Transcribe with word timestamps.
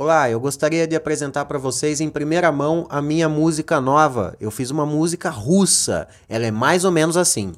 Olá, 0.00 0.30
eu 0.30 0.38
gostaria 0.38 0.86
de 0.86 0.94
apresentar 0.94 1.44
para 1.46 1.58
vocês 1.58 2.00
em 2.00 2.08
primeira 2.08 2.52
mão 2.52 2.86
a 2.88 3.02
minha 3.02 3.28
música 3.28 3.80
nova. 3.80 4.36
Eu 4.40 4.48
fiz 4.48 4.70
uma 4.70 4.86
música 4.86 5.28
russa. 5.28 6.06
Ela 6.28 6.46
é 6.46 6.52
mais 6.52 6.84
ou 6.84 6.92
menos 6.92 7.16
assim. 7.16 7.52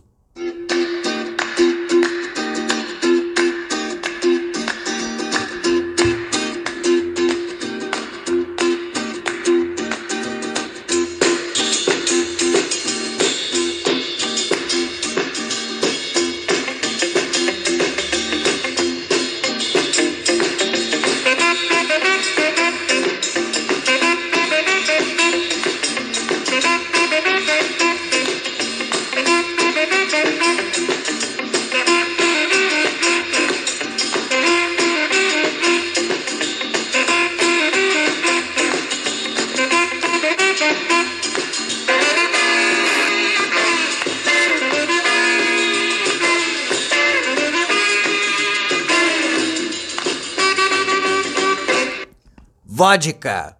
Vodka. 52.81 53.53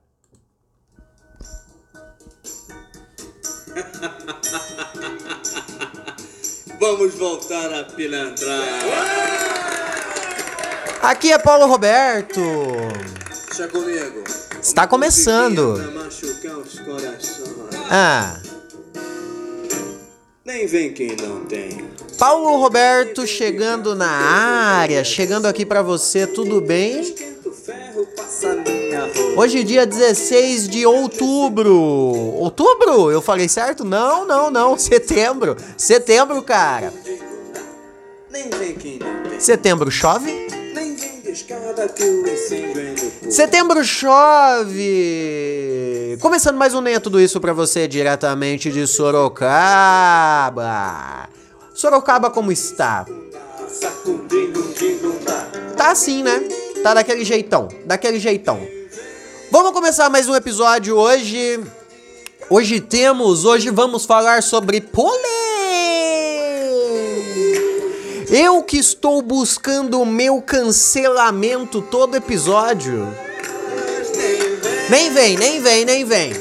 Vamos 6.81 7.15
voltar 7.17 7.71
a 7.71 7.85
pilantrar. 7.85 8.81
Aqui 11.03 11.33
é 11.33 11.39
Paulo 11.39 11.67
Roberto. 11.67 12.41
Deixa 13.49 13.69
comigo. 13.69 14.25
Está 14.59 14.87
começando. 14.87 15.75
Ah, 17.91 18.41
Nem 20.47 20.67
vem 20.67 20.95
quem 20.95 21.15
não 21.17 21.45
tem. 21.45 21.91
Paulo 22.19 22.59
Roberto 22.59 23.27
chegando 23.27 23.95
na 23.95 24.09
área, 24.09 25.05
chegando 25.05 25.45
aqui 25.45 25.67
para 25.67 25.83
você, 25.83 26.27
tudo 26.27 26.63
bem? 26.63 27.15
Hoje 29.37 29.63
dia 29.65 29.87
16 29.87 30.69
de 30.69 30.85
outubro. 30.85 31.75
Outubro? 31.75 33.11
Eu 33.11 33.23
falei 33.23 33.49
certo? 33.49 33.85
Não, 33.85 34.27
não, 34.27 34.51
não. 34.51 34.77
Setembro. 34.79 35.57
Setembro, 35.77 36.43
cara. 36.43 36.93
Setembro 39.39 39.91
chove? 39.91 40.31
É. 40.31 40.51
Setembro 43.31 43.85
chove! 43.85 44.79
Começando 46.21 46.57
mais 46.57 46.75
um 46.75 46.81
Nem 46.81 46.95
é 46.95 47.01
Tudo 47.01 47.21
Isso 47.21 47.41
pra 47.41 47.53
você 47.53 47.87
diretamente 47.87 48.71
de 48.71 48.87
Sorocaba. 48.87 50.51
Sorocaba 51.75 52.31
como 52.31 52.51
está? 52.51 53.07
Tá 55.77 55.91
assim, 55.93 56.23
né? 56.23 56.43
Tá 56.83 56.95
daquele 56.95 57.25
jeitão, 57.25 57.69
daquele 57.85 58.19
jeitão. 58.19 58.80
Vamos 59.53 59.73
começar 59.73 60.09
mais 60.09 60.29
um 60.29 60.35
episódio 60.37 60.97
hoje. 60.97 61.61
Hoje 62.49 62.81
temos, 62.81 63.45
hoje 63.45 63.69
vamos 63.69 64.07
falar 64.07 64.45
sobre 64.45 64.81
polêmica. 64.81 65.29
Eu 68.31 68.63
que 68.63 68.77
estou 68.77 69.21
buscando 69.21 70.01
o 70.01 70.07
meu 70.07 70.41
cancelamento 70.41 71.83
todo 71.83 72.17
episódio. 72.17 73.13
Nem 74.89 75.13
vem, 75.13 75.37
nem 75.37 75.61
vem, 75.61 75.85
nem 75.85 76.05
vem. 76.05 76.33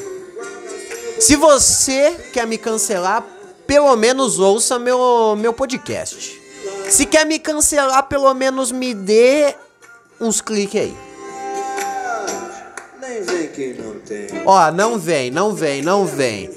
Se 1.19 1.35
você 1.35 2.11
quer 2.31 2.45
me 2.45 2.59
cancelar, 2.59 3.25
pelo 3.65 3.95
menos 3.95 4.37
ouça 4.37 4.77
meu, 4.77 5.35
meu 5.35 5.51
podcast. 5.51 6.39
Se 6.87 7.07
quer 7.07 7.25
me 7.25 7.39
cancelar, 7.39 8.07
pelo 8.07 8.31
menos 8.35 8.71
me 8.71 8.93
dê 8.93 9.55
uns 10.21 10.41
cliques 10.41 10.79
aí. 10.79 11.08
Quem 13.53 13.73
não 13.73 13.95
tem. 13.99 14.27
Ó, 14.45 14.71
não 14.71 14.97
vem, 14.97 15.31
não 15.31 15.53
vem, 15.53 15.81
não 15.81 16.05
vem. 16.05 16.49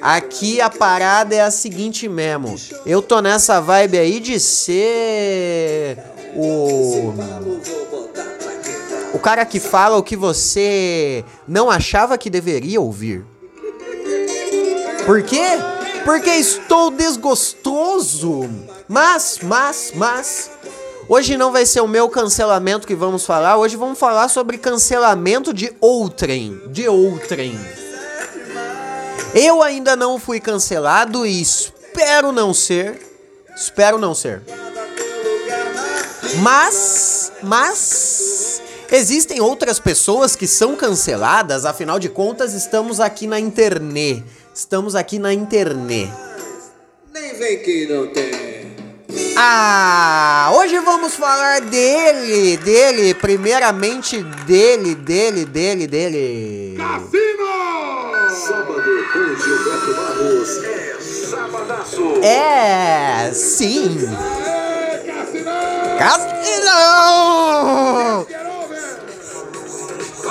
Aqui 0.00 0.60
a 0.60 0.70
parada 0.70 1.34
é 1.34 1.42
a 1.42 1.50
seguinte 1.50 2.08
mesmo. 2.08 2.56
Eu 2.86 3.02
tô 3.02 3.20
nessa 3.20 3.60
vibe 3.60 3.98
aí 3.98 4.18
de 4.18 4.40
ser 4.40 5.98
o 6.34 7.12
o 9.12 9.18
cara 9.18 9.44
que 9.44 9.58
fala 9.58 9.96
o 9.96 10.02
que 10.02 10.16
você 10.16 11.24
não 11.46 11.68
achava 11.68 12.16
que 12.16 12.30
deveria 12.30 12.80
ouvir. 12.80 13.24
Por 15.04 15.22
quê? 15.22 15.44
Porque 16.04 16.30
estou 16.30 16.90
desgostoso. 16.90 18.48
Mas, 18.88 19.40
mas, 19.42 19.92
mas. 19.94 20.50
Hoje 21.12 21.36
não 21.36 21.50
vai 21.50 21.66
ser 21.66 21.80
o 21.80 21.88
meu 21.88 22.08
cancelamento 22.08 22.86
que 22.86 22.94
vamos 22.94 23.26
falar. 23.26 23.56
Hoje 23.56 23.74
vamos 23.74 23.98
falar 23.98 24.28
sobre 24.28 24.56
cancelamento 24.56 25.52
de 25.52 25.72
outrem. 25.80 26.62
De 26.68 26.86
outrem. 26.86 27.58
Eu 29.34 29.60
ainda 29.60 29.96
não 29.96 30.20
fui 30.20 30.38
cancelado 30.38 31.26
e 31.26 31.42
espero 31.42 32.30
não 32.30 32.54
ser. 32.54 32.96
Espero 33.56 33.98
não 33.98 34.14
ser. 34.14 34.40
Mas, 36.42 37.32
mas 37.42 38.62
existem 38.92 39.40
outras 39.40 39.80
pessoas 39.80 40.36
que 40.36 40.46
são 40.46 40.76
canceladas, 40.76 41.64
afinal 41.64 41.98
de 41.98 42.08
contas, 42.08 42.54
estamos 42.54 43.00
aqui 43.00 43.26
na 43.26 43.40
internet. 43.40 44.24
Estamos 44.54 44.94
aqui 44.94 45.18
na 45.18 45.34
internet. 45.34 46.12
Nem 47.12 47.34
vem 47.34 47.62
quem 47.64 47.88
não 47.88 48.06
tem. 48.12 48.39
Ah, 49.36 50.50
hoje 50.54 50.78
vamos 50.80 51.14
falar 51.14 51.60
dele, 51.60 52.56
dele, 52.58 53.14
primeiramente 53.14 54.22
dele, 54.22 54.94
dele, 54.94 55.44
dele, 55.44 55.86
dele. 55.86 56.76
Sábado 58.46 58.82
com 59.12 59.36
Gilberto 59.36 59.94
Barros 59.94 60.64
é 60.64 60.96
sabadaço. 61.30 62.22
É, 62.22 63.30
sim. 63.32 63.98
Castilhão! 65.98 67.06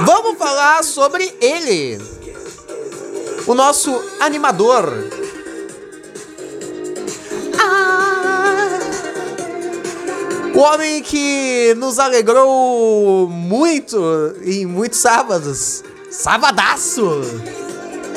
Vamos 0.01 0.37
falar 0.37 0.83
sobre 0.83 1.35
ele. 1.41 2.01
O 3.45 3.53
nosso 3.53 4.01
animador. 4.19 5.18
O 10.59 10.61
homem 10.61 11.01
que 11.01 11.73
nos 11.77 11.99
alegrou 11.99 13.29
muito 13.29 14.35
em 14.43 14.65
muitos 14.65 14.99
sábados. 14.99 15.85
Sabadaço! 16.11 17.21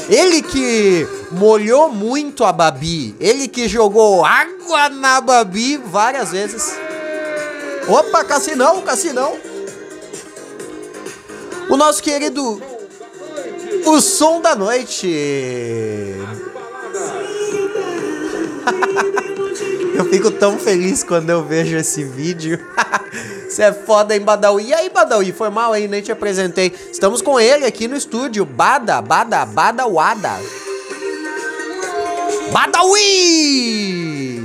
Ele 0.08 0.42
que 0.42 1.06
molhou 1.30 1.88
muito 1.88 2.42
a 2.44 2.52
Babi. 2.52 3.14
Ele 3.20 3.46
que 3.46 3.68
jogou 3.68 4.24
água 4.24 4.88
na 4.88 5.20
Babi 5.20 5.76
várias 5.76 6.32
vezes. 6.32 6.76
Opa, 7.86 8.24
Cassinão, 8.24 8.82
Cassinão. 8.82 9.36
O 11.70 11.76
nosso 11.76 12.02
querido. 12.02 12.60
O 13.86 14.00
som 14.00 14.40
da 14.40 14.56
noite. 14.56 15.06
Eu 20.02 20.10
fico 20.10 20.32
tão 20.32 20.58
feliz 20.58 21.04
quando 21.04 21.30
eu 21.30 21.44
vejo 21.44 21.76
esse 21.76 22.02
vídeo. 22.02 22.58
Você 23.48 23.62
é 23.62 23.72
foda, 23.72 24.16
hein, 24.16 24.20
Badawi? 24.20 24.64
E 24.64 24.74
aí, 24.74 24.90
Badawi? 24.90 25.30
Foi 25.30 25.48
mal 25.48 25.72
aí, 25.72 25.86
nem 25.86 26.02
te 26.02 26.10
apresentei. 26.10 26.74
Estamos 26.90 27.22
com 27.22 27.38
ele 27.38 27.64
aqui 27.64 27.86
no 27.86 27.94
estúdio. 27.94 28.44
Bada, 28.44 29.00
Bada, 29.00 29.46
Badawada. 29.46 30.40
Badawi! 32.50 34.42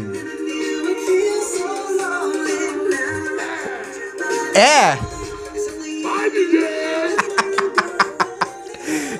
É! 4.54 5.00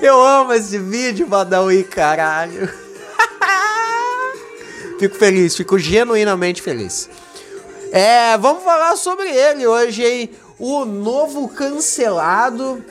Eu 0.00 0.22
amo 0.22 0.52
esse 0.52 0.78
vídeo, 0.78 1.26
Badawi, 1.26 1.82
caralho. 1.82 2.87
Fico 4.98 5.14
feliz, 5.14 5.56
fico 5.56 5.78
genuinamente 5.78 6.60
feliz. 6.60 7.08
É, 7.92 8.36
vamos 8.38 8.62
falar 8.62 8.96
sobre 8.96 9.28
ele 9.28 9.66
hoje, 9.66 10.04
hein? 10.04 10.30
O 10.58 10.84
novo 10.84 11.48
cancelado 11.48 12.84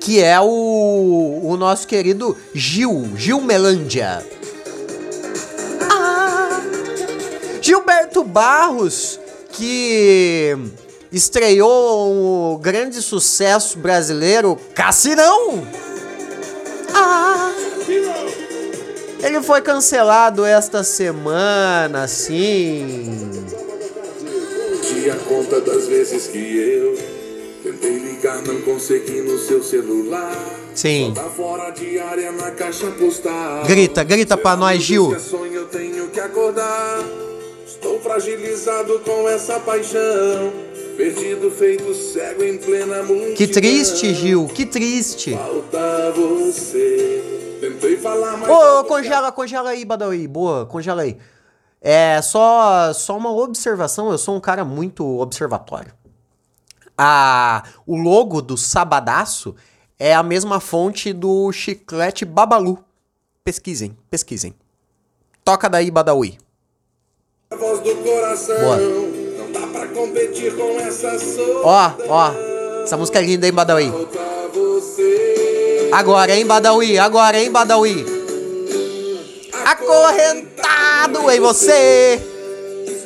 que 0.00 0.22
é 0.22 0.40
o, 0.40 1.40
o 1.44 1.56
nosso 1.56 1.86
querido 1.86 2.36
Gil, 2.54 3.10
Gil 3.16 3.40
Melândia. 3.40 4.24
Ah, 5.90 6.60
Gilberto 7.60 8.24
Barros, 8.24 9.20
que 9.52 10.56
estreou 11.12 12.54
um 12.54 12.58
grande 12.58 13.00
sucesso 13.02 13.78
brasileiro, 13.78 14.58
Cassinão. 14.74 15.66
Ah, 16.94 17.52
ele 19.22 19.40
foi 19.42 19.60
cancelado 19.60 20.44
esta 20.44 20.82
semana, 20.82 22.08
sim. 22.08 23.44
Te 24.82 25.10
a 25.10 25.16
conta 25.16 25.60
das 25.60 25.86
vezes 25.86 26.26
que 26.26 26.38
eu 26.38 26.98
tentei 27.62 27.98
ligar, 27.98 28.42
não 28.42 28.60
consegui 28.62 29.20
no 29.22 29.38
seu 29.38 29.62
celular. 29.62 30.36
Sim. 30.74 31.12
Tá 31.14 31.24
fora 31.24 31.70
de 31.70 31.98
área 31.98 32.32
na 32.32 32.50
caixa 32.50 32.90
postal. 32.92 33.64
Grita, 33.64 34.02
grita 34.02 34.36
pra 34.36 34.56
nós, 34.56 34.82
Gil. 34.82 35.14
É 35.14 35.18
sonho, 35.18 35.52
eu 35.52 35.66
tenho 35.66 36.08
que 36.08 36.18
acordar. 36.18 37.04
Estou 37.66 38.00
fragilizado 38.00 38.98
com 39.00 39.28
essa 39.28 39.60
paixão. 39.60 40.52
Perdido, 40.96 41.50
feito 41.50 41.94
cego 41.94 42.42
em 42.42 42.58
plena 42.58 43.02
multidão. 43.02 43.34
Que 43.34 43.46
triste, 43.46 44.14
Gil, 44.14 44.46
que 44.46 44.66
triste. 44.66 45.32
Falta 45.32 46.12
você. 46.14 47.41
Tentei 47.62 47.96
falar, 47.96 48.36
mas. 48.38 48.50
Ô, 48.50 48.82
congela, 48.82 49.30
congela 49.30 49.70
aí, 49.70 49.84
Badawi. 49.84 50.26
Boa, 50.26 50.66
congela 50.66 51.02
aí. 51.02 51.16
É 51.80 52.20
só, 52.20 52.92
só 52.92 53.16
uma 53.16 53.30
observação, 53.30 54.10
eu 54.10 54.18
sou 54.18 54.34
um 54.34 54.40
cara 54.40 54.64
muito 54.64 55.06
observatório. 55.20 55.92
A, 56.98 57.62
o 57.86 57.96
logo 57.96 58.42
do 58.42 58.56
Sabadaço 58.56 59.54
é 59.96 60.12
a 60.12 60.24
mesma 60.24 60.58
fonte 60.58 61.12
do 61.12 61.52
chiclete 61.52 62.24
Babalu. 62.24 62.84
Pesquisem, 63.44 63.96
pesquisem. 64.10 64.56
Toca 65.44 65.70
daí, 65.70 65.88
Badawi. 65.88 66.38
A 67.52 67.54
voz 67.54 67.78
do 67.78 67.94
coração. 67.94 68.58
Boa. 68.58 68.76
Não 68.76 69.52
dá 69.52 69.66
pra 69.68 69.86
competir 69.86 70.56
com 70.56 70.80
essa 70.80 71.16
solidão. 71.16 71.62
Ó, 71.64 71.92
ó. 72.08 72.32
Essa 72.82 72.96
música 72.96 73.20
é 73.20 73.22
linda, 73.22 73.46
hein, 73.46 73.52
Badawi? 73.52 73.88
Falta 73.88 74.48
você. 74.52 75.31
Agora, 75.92 76.34
hein, 76.34 76.46
Badawi? 76.46 76.98
Agora, 76.98 77.38
hein, 77.38 77.50
Badawi? 77.50 78.06
Acorrentado 79.66 81.30
em 81.30 81.38
você. 81.38 82.18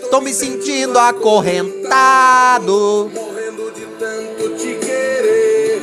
Tô 0.08 0.20
me 0.20 0.32
sentindo 0.32 0.96
acorrentado. 0.96 3.10
Morrendo 3.12 3.72
de 3.72 3.86
tanto 3.98 4.50
te 4.56 4.76
querer. 4.76 5.82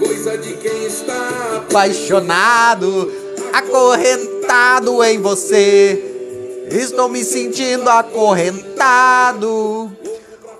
Coisa 0.00 0.36
de 0.36 0.54
quem 0.54 0.84
está 0.84 1.62
Apaixonado. 1.68 3.12
Acorrentado 3.52 5.04
em 5.04 5.20
você. 5.20 6.66
Estou 6.70 7.08
me 7.08 7.24
sentindo 7.24 7.88
acorrentado. 7.88 9.92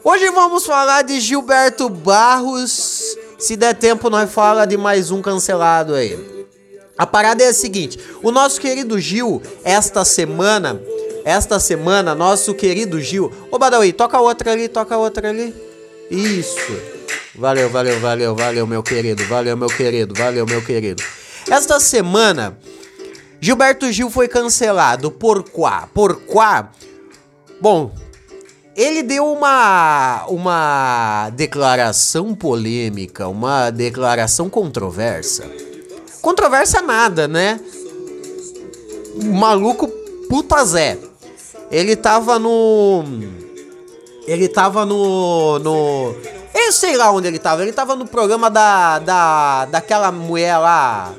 Hoje 0.04 0.30
vamos 0.30 0.64
falar 0.64 1.02
de 1.02 1.18
Gilberto 1.18 1.88
Barros. 1.88 2.91
Se 3.42 3.56
der 3.56 3.74
tempo, 3.74 4.08
nós 4.08 4.32
fala 4.32 4.64
de 4.64 4.76
mais 4.76 5.10
um 5.10 5.20
cancelado 5.20 5.96
aí. 5.96 6.16
A 6.96 7.04
parada 7.04 7.42
é 7.42 7.48
a 7.48 7.52
seguinte: 7.52 7.98
o 8.22 8.30
nosso 8.30 8.60
querido 8.60 9.00
Gil, 9.00 9.42
esta 9.64 10.04
semana, 10.04 10.80
esta 11.24 11.58
semana, 11.58 12.14
nosso 12.14 12.54
querido 12.54 13.00
Gil. 13.00 13.32
Ô 13.50 13.58
Badawi, 13.58 13.92
toca 13.92 14.20
outra 14.20 14.52
ali, 14.52 14.68
toca 14.68 14.96
outra 14.96 15.30
ali. 15.30 15.52
Isso. 16.08 16.56
Valeu, 17.34 17.68
valeu, 17.68 17.98
valeu, 17.98 18.36
valeu, 18.36 18.64
meu 18.64 18.80
querido, 18.80 19.24
valeu, 19.24 19.56
meu 19.56 19.68
querido, 19.68 20.14
valeu, 20.14 20.46
meu 20.46 20.62
querido. 20.64 21.02
Esta 21.50 21.80
semana, 21.80 22.56
Gilberto 23.40 23.90
Gil 23.90 24.08
foi 24.08 24.28
cancelado. 24.28 25.10
Por 25.10 25.42
quá? 25.42 25.88
Por 25.92 26.14
quá? 26.26 26.70
Bom, 27.60 27.92
ele 28.74 29.02
deu 29.02 29.30
uma, 29.30 30.24
uma 30.28 31.30
declaração 31.30 32.34
polêmica, 32.34 33.28
uma 33.28 33.70
declaração 33.70 34.48
controversa. 34.48 35.44
Controversa 36.22 36.80
nada, 36.80 37.28
né? 37.28 37.60
Maluco 39.24 39.88
puta 40.28 40.64
Zé. 40.64 40.96
Ele 41.70 41.96
tava 41.96 42.38
no. 42.38 43.04
Ele 44.26 44.48
tava 44.48 44.86
no. 44.86 45.58
no. 45.58 46.14
Eu 46.54 46.72
sei 46.72 46.96
lá 46.96 47.10
onde 47.10 47.28
ele 47.28 47.38
tava. 47.38 47.62
Ele 47.62 47.72
tava 47.72 47.94
no 47.94 48.06
programa 48.06 48.48
da. 48.48 48.98
da. 48.98 49.64
daquela 49.66 50.10
mulher 50.10 50.56
lá. 50.58 51.12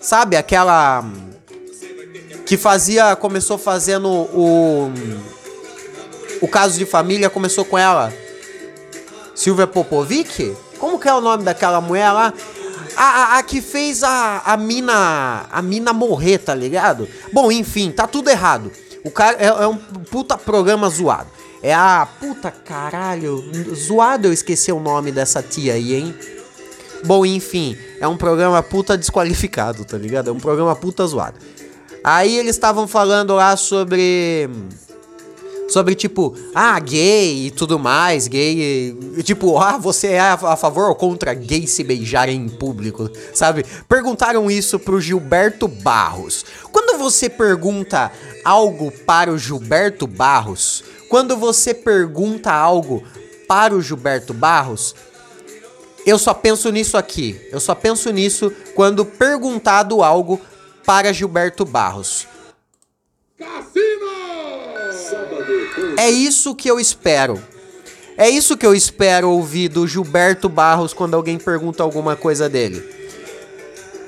Sabe? 0.00 0.36
Aquela. 0.36 1.04
Que 2.44 2.56
fazia. 2.56 3.14
Começou 3.14 3.58
fazendo 3.58 4.08
o. 4.08 4.90
O 6.42 6.48
caso 6.48 6.76
de 6.76 6.84
família 6.84 7.30
começou 7.30 7.64
com 7.64 7.78
ela. 7.78 8.12
Silvia 9.32 9.66
Popovic? 9.66 10.56
Como 10.76 10.98
que 10.98 11.08
é 11.08 11.14
o 11.14 11.20
nome 11.20 11.44
daquela 11.44 11.80
mulher 11.80 12.10
lá? 12.10 12.34
A, 12.96 13.04
a, 13.04 13.38
a 13.38 13.42
que 13.44 13.62
fez 13.62 14.02
a, 14.02 14.42
a 14.44 14.56
mina. 14.56 15.46
A 15.50 15.62
mina 15.62 15.92
morrer, 15.92 16.38
tá 16.38 16.52
ligado? 16.52 17.08
Bom, 17.32 17.52
enfim, 17.52 17.92
tá 17.92 18.08
tudo 18.08 18.28
errado. 18.28 18.72
O 19.04 19.10
cara 19.10 19.36
é, 19.38 19.46
é 19.46 19.66
um 19.68 19.76
puta 19.76 20.36
programa 20.36 20.90
zoado. 20.90 21.28
É 21.62 21.72
a. 21.72 22.08
Puta 22.18 22.50
caralho. 22.50 23.40
Zoado 23.72 24.26
eu 24.26 24.32
esqueci 24.32 24.72
o 24.72 24.80
nome 24.80 25.12
dessa 25.12 25.40
tia 25.40 25.74
aí, 25.74 25.94
hein? 25.94 26.14
Bom, 27.04 27.24
enfim, 27.24 27.78
é 28.00 28.08
um 28.08 28.16
programa 28.16 28.60
puta 28.64 28.98
desqualificado, 28.98 29.84
tá 29.84 29.96
ligado? 29.96 30.30
É 30.30 30.32
um 30.32 30.40
programa 30.40 30.74
puta 30.74 31.06
zoado. 31.06 31.38
Aí 32.02 32.36
eles 32.36 32.56
estavam 32.56 32.88
falando 32.88 33.34
lá 33.34 33.56
sobre 33.56 34.50
sobre 35.72 35.94
tipo, 35.94 36.36
ah, 36.54 36.78
gay 36.78 37.46
e 37.46 37.50
tudo 37.50 37.78
mais, 37.78 38.28
gay, 38.28 38.94
e, 39.16 39.22
tipo, 39.22 39.58
ah, 39.58 39.78
você 39.78 40.08
é 40.08 40.20
a, 40.20 40.34
a 40.34 40.56
favor 40.56 40.90
ou 40.90 40.94
contra 40.94 41.32
gays 41.32 41.70
se 41.70 41.82
beijarem 41.82 42.42
em 42.42 42.48
público, 42.48 43.10
sabe? 43.32 43.64
Perguntaram 43.88 44.50
isso 44.50 44.78
pro 44.78 45.00
Gilberto 45.00 45.66
Barros. 45.66 46.44
Quando 46.70 46.98
você 46.98 47.30
pergunta 47.30 48.12
algo 48.44 48.92
para 49.06 49.32
o 49.32 49.38
Gilberto 49.38 50.06
Barros, 50.06 50.84
quando 51.08 51.36
você 51.36 51.72
pergunta 51.72 52.52
algo 52.52 53.02
para 53.48 53.74
o 53.74 53.80
Gilberto 53.80 54.34
Barros, 54.34 54.94
eu 56.04 56.18
só 56.18 56.34
penso 56.34 56.70
nisso 56.70 56.96
aqui. 56.96 57.40
Eu 57.50 57.60
só 57.60 57.74
penso 57.74 58.10
nisso 58.10 58.52
quando 58.74 59.04
perguntado 59.04 60.02
algo 60.02 60.40
para 60.84 61.12
Gilberto 61.12 61.64
Barros. 61.64 62.26
É 65.96 66.10
isso 66.10 66.54
que 66.54 66.70
eu 66.70 66.80
espero. 66.80 67.42
É 68.16 68.28
isso 68.28 68.56
que 68.56 68.66
eu 68.66 68.74
espero 68.74 69.30
ouvir 69.30 69.68
do 69.68 69.86
Gilberto 69.86 70.48
Barros 70.48 70.92
quando 70.92 71.14
alguém 71.14 71.38
pergunta 71.38 71.82
alguma 71.82 72.14
coisa 72.14 72.48
dele. 72.48 72.82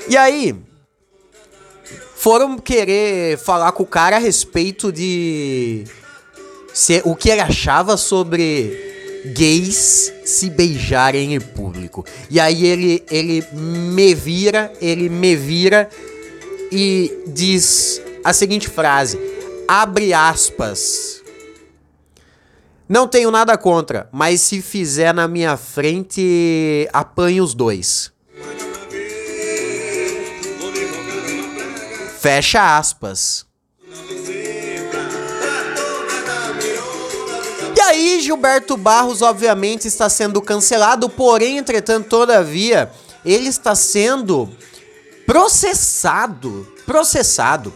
E 0.08 0.16
aí, 0.16 0.54
foram 2.14 2.58
querer 2.58 3.38
falar 3.38 3.72
com 3.72 3.82
o 3.82 3.86
cara 3.86 4.16
a 4.16 4.18
respeito 4.18 4.92
de 4.92 5.84
se, 6.72 7.02
o 7.04 7.16
que 7.16 7.30
ele 7.30 7.40
achava 7.40 7.96
sobre 7.96 8.94
gays 9.34 10.12
se 10.24 10.50
beijarem 10.50 11.34
em 11.34 11.40
público. 11.40 12.04
E 12.30 12.38
aí 12.38 12.66
ele, 12.66 13.02
ele 13.10 13.44
me 13.52 14.14
vira, 14.14 14.72
ele 14.80 15.08
me 15.08 15.34
vira 15.34 15.88
e 16.70 17.10
diz 17.26 18.02
a 18.22 18.32
seguinte 18.32 18.68
frase: 18.68 19.18
abre 19.66 20.12
aspas. 20.12 21.23
Não 22.86 23.08
tenho 23.08 23.30
nada 23.30 23.56
contra, 23.56 24.08
mas 24.12 24.42
se 24.42 24.60
fizer 24.60 25.14
na 25.14 25.26
minha 25.26 25.56
frente, 25.56 26.88
apanhe 26.92 27.40
os 27.40 27.54
dois. 27.54 28.12
Fecha 32.20 32.76
aspas. 32.76 33.46
E 37.74 37.80
aí, 37.80 38.20
Gilberto 38.20 38.76
Barros, 38.76 39.22
obviamente, 39.22 39.88
está 39.88 40.08
sendo 40.10 40.40
cancelado, 40.42 41.08
porém, 41.08 41.58
entretanto, 41.58 42.08
todavia, 42.08 42.90
ele 43.24 43.48
está 43.48 43.74
sendo 43.74 44.50
processado. 45.26 46.70
Processado. 46.84 47.72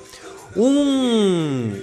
Um 0.55 1.81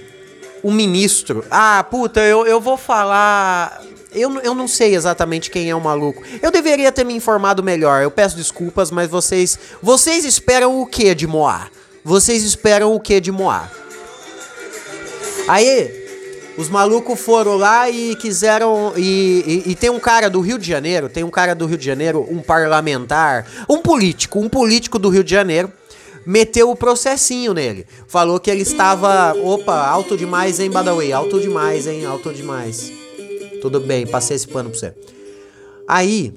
um 0.62 0.72
ministro. 0.72 1.44
Ah, 1.50 1.84
puta, 1.88 2.20
eu, 2.20 2.46
eu 2.46 2.60
vou 2.60 2.76
falar. 2.76 3.82
Eu, 4.12 4.40
eu 4.40 4.54
não 4.54 4.66
sei 4.66 4.94
exatamente 4.94 5.50
quem 5.50 5.68
é 5.68 5.74
o 5.74 5.80
maluco. 5.80 6.22
Eu 6.40 6.50
deveria 6.50 6.90
ter 6.90 7.04
me 7.04 7.14
informado 7.14 7.62
melhor. 7.62 8.02
Eu 8.02 8.10
peço 8.10 8.36
desculpas, 8.36 8.90
mas 8.90 9.10
vocês. 9.10 9.58
Vocês 9.82 10.24
esperam 10.24 10.80
o 10.80 10.86
que 10.86 11.14
de 11.14 11.26
Moá? 11.26 11.68
Vocês 12.04 12.42
esperam 12.42 12.94
o 12.94 13.00
que 13.00 13.20
de 13.20 13.32
Moá? 13.32 13.70
Aí, 15.48 16.04
Os 16.56 16.70
malucos 16.70 17.20
foram 17.20 17.56
lá 17.56 17.90
e 17.90 18.16
quiseram. 18.16 18.94
E, 18.96 19.62
e, 19.66 19.72
e, 19.72 19.74
tem 19.74 19.90
um 19.90 20.00
cara 20.00 20.30
do 20.30 20.40
Rio 20.40 20.58
de 20.58 20.66
Janeiro, 20.66 21.08
tem 21.08 21.22
um 21.22 21.30
cara 21.30 21.54
do 21.54 21.66
Rio 21.66 21.76
de 21.76 21.84
Janeiro, 21.84 22.26
um 22.30 22.40
parlamentar, 22.40 23.46
um 23.68 23.82
político, 23.82 24.40
um 24.40 24.48
político 24.48 24.98
do 24.98 25.10
Rio 25.10 25.22
de 25.22 25.30
Janeiro, 25.30 25.70
meteu 26.26 26.70
o 26.70 26.76
processinho 26.76 27.54
nele. 27.54 27.86
Falou 28.08 28.40
que 28.40 28.50
ele 28.50 28.62
estava. 28.62 29.34
Opa, 29.34 29.86
alto 29.86 30.16
demais, 30.16 30.58
hein, 30.58 30.70
Badawi? 30.70 31.12
Alto 31.12 31.40
demais, 31.40 31.86
hein? 31.86 32.04
Alto 32.04 32.32
demais. 32.34 32.92
Tudo 33.62 33.80
bem, 33.80 34.06
passei 34.06 34.36
esse 34.36 34.48
pano 34.48 34.70
pra 34.70 34.78
você. 34.78 34.94
Aí. 35.88 36.34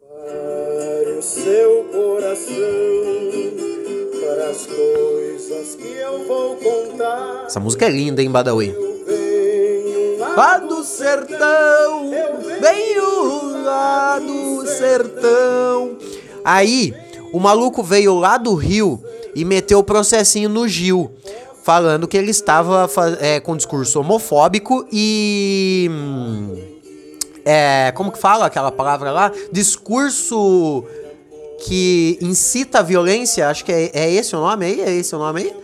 Prepare 0.00 1.18
o 1.18 1.22
seu 1.22 1.84
coração 1.92 2.54
para 4.20 4.50
as 4.50 4.66
coisas 4.66 5.74
que 5.74 5.88
eu 5.88 6.26
vou 6.26 6.56
contar. 6.56 7.44
Essa 7.46 7.60
música 7.60 7.86
é 7.86 7.90
linda, 7.90 8.22
hein, 8.22 8.30
Badawi? 8.30 8.90
lá 10.36 10.58
do 10.58 10.82
sertão, 10.82 12.10
venho 12.60 13.62
lá 13.62 14.18
do 14.18 14.66
sertão. 14.66 15.98
Aí, 16.44 16.94
o 17.32 17.38
maluco 17.38 17.82
veio 17.82 18.14
lá 18.14 18.36
do 18.36 18.54
Rio 18.54 19.02
e 19.34 19.44
meteu 19.44 19.78
o 19.78 19.84
processinho 19.84 20.48
no 20.48 20.66
Gil, 20.66 21.10
falando 21.62 22.08
que 22.08 22.16
ele 22.16 22.30
estava 22.30 22.88
é, 23.20 23.40
com 23.40 23.56
discurso 23.56 24.00
homofóbico 24.00 24.86
e. 24.92 25.90
É, 27.44 27.92
como 27.92 28.12
que 28.12 28.18
fala 28.18 28.46
aquela 28.46 28.70
palavra 28.70 29.10
lá? 29.10 29.32
Discurso 29.50 30.84
que 31.64 32.18
incita 32.20 32.78
a 32.80 32.82
violência, 32.82 33.48
acho 33.48 33.64
que 33.64 33.72
é, 33.72 33.90
é 33.92 34.12
esse 34.12 34.34
o 34.34 34.40
nome 34.40 34.66
aí? 34.66 34.80
É 34.80 34.90
esse 34.90 35.14
o 35.14 35.18
nome 35.18 35.42
aí? 35.42 35.54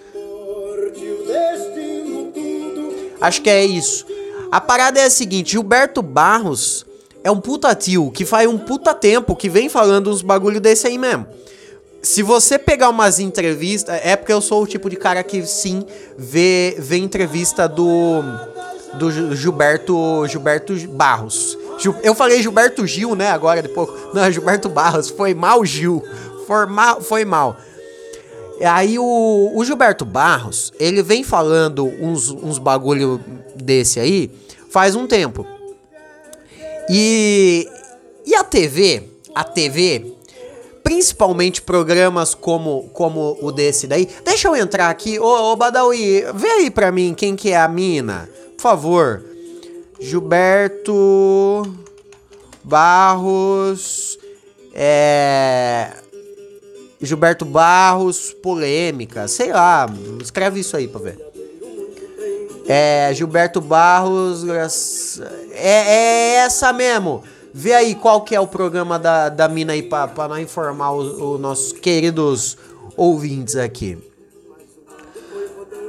Acho 3.21 3.43
que 3.43 3.51
é 3.51 3.65
isso. 3.65 4.07
A 4.51 4.61
parada 4.61 5.01
é 5.01 5.05
a 5.05 5.11
seguinte, 5.11 5.53
Gilberto 5.53 6.03
Barros 6.03 6.87
é 7.27 7.31
um 7.31 7.41
puta 7.41 7.75
tio 7.75 8.09
que 8.13 8.25
faz 8.25 8.49
um 8.49 8.57
puta 8.57 8.95
tempo 8.95 9.35
que 9.35 9.49
vem 9.49 9.69
falando 9.69 10.11
uns 10.11 10.23
bagulho 10.23 10.61
desse 10.61 10.87
aí 10.87 10.97
mesmo. 10.97 11.27
Se 12.01 12.23
você 12.23 12.57
pegar 12.57 12.89
umas 12.89 13.19
entrevistas, 13.19 13.99
é 14.05 14.15
porque 14.15 14.33
eu 14.33 14.41
sou 14.41 14.63
o 14.63 14.67
tipo 14.67 14.89
de 14.89 14.95
cara 14.95 15.25
que 15.25 15.45
sim 15.45 15.85
vê, 16.17 16.77
vê 16.79 16.99
entrevista 16.99 17.69
do 17.69 18.23
do 18.95 19.35
Gilberto 19.35 20.25
Gilberto 20.29 20.73
Barros. 20.91 21.59
Eu 22.05 22.15
falei 22.15 22.41
Gilberto 22.41 22.87
Gil, 22.87 23.17
né, 23.17 23.29
agora 23.33 23.61
depois. 23.61 23.91
Não, 24.15 24.31
Gilberto 24.31 24.69
Barros, 24.69 25.11
foi 25.11 25.35
mal 25.35 25.65
Gil. 25.65 26.05
Foi 26.47 26.65
mal, 26.67 27.01
foi 27.01 27.25
mal. 27.25 27.57
Aí 28.63 29.01
o, 29.01 29.51
o 29.53 29.65
Gilberto 29.65 30.05
Barros, 30.05 30.73
ele 30.79 31.03
vem 31.03 31.25
falando 31.25 31.87
uns, 32.01 32.31
uns 32.31 32.57
bagulho 32.57 33.21
desse 33.57 33.99
aí 33.99 34.31
faz 34.71 34.95
um 34.95 35.09
tempo. 35.09 35.56
E, 36.89 37.69
e 38.25 38.35
a 38.35 38.45
TV, 38.45 39.03
a 39.35 39.45
TV, 39.45 40.15
principalmente 40.83 41.63
programas 41.63 42.35
como, 42.35 42.89
como 42.93 43.37
o 43.41 43.51
desse 43.51 43.87
daí. 43.87 44.09
Deixa 44.25 44.49
eu 44.49 44.57
entrar 44.57 44.89
aqui. 44.89 45.19
Ô, 45.19 45.53
ô 45.53 45.57
Badawi, 45.57 46.25
vê 46.35 46.49
aí 46.49 46.71
pra 46.71 46.93
mim 46.93 47.15
quem 47.15 47.35
que 47.35 47.51
é 47.51 47.57
a 47.57 47.69
mina. 47.69 48.29
Por 48.57 48.63
favor. 48.63 49.25
Gilberto 50.01 51.77
Barros. 52.63 54.19
É. 54.73 55.93
Gilberto 57.01 57.45
Barros, 57.45 58.35
polêmica, 58.43 59.29
sei 59.29 59.53
lá, 59.53 59.87
escreve 60.23 60.61
isso 60.61 60.77
aí 60.77 60.89
pra 60.89 61.01
ver. 61.01 61.19
É, 62.69 63.13
Gilberto 63.15 63.61
Barros, 63.61 64.45
é, 65.53 65.57
é 65.63 66.35
essa 66.37 66.73
mesmo. 66.73 67.23
Vê 67.55 67.73
aí 67.73 67.95
qual 67.95 68.23
que 68.23 68.35
é 68.35 68.41
o 68.41 68.47
programa 68.47 68.99
da, 68.99 69.29
da 69.29 69.49
mina 69.49 69.73
aí 69.73 69.83
pra, 69.83 70.09
pra 70.09 70.29
nós 70.29 70.41
informar 70.41 70.93
os, 70.93 71.19
os 71.19 71.41
nossos 71.41 71.73
queridos 71.73 72.59
ouvintes 72.97 73.57
aqui. 73.57 73.99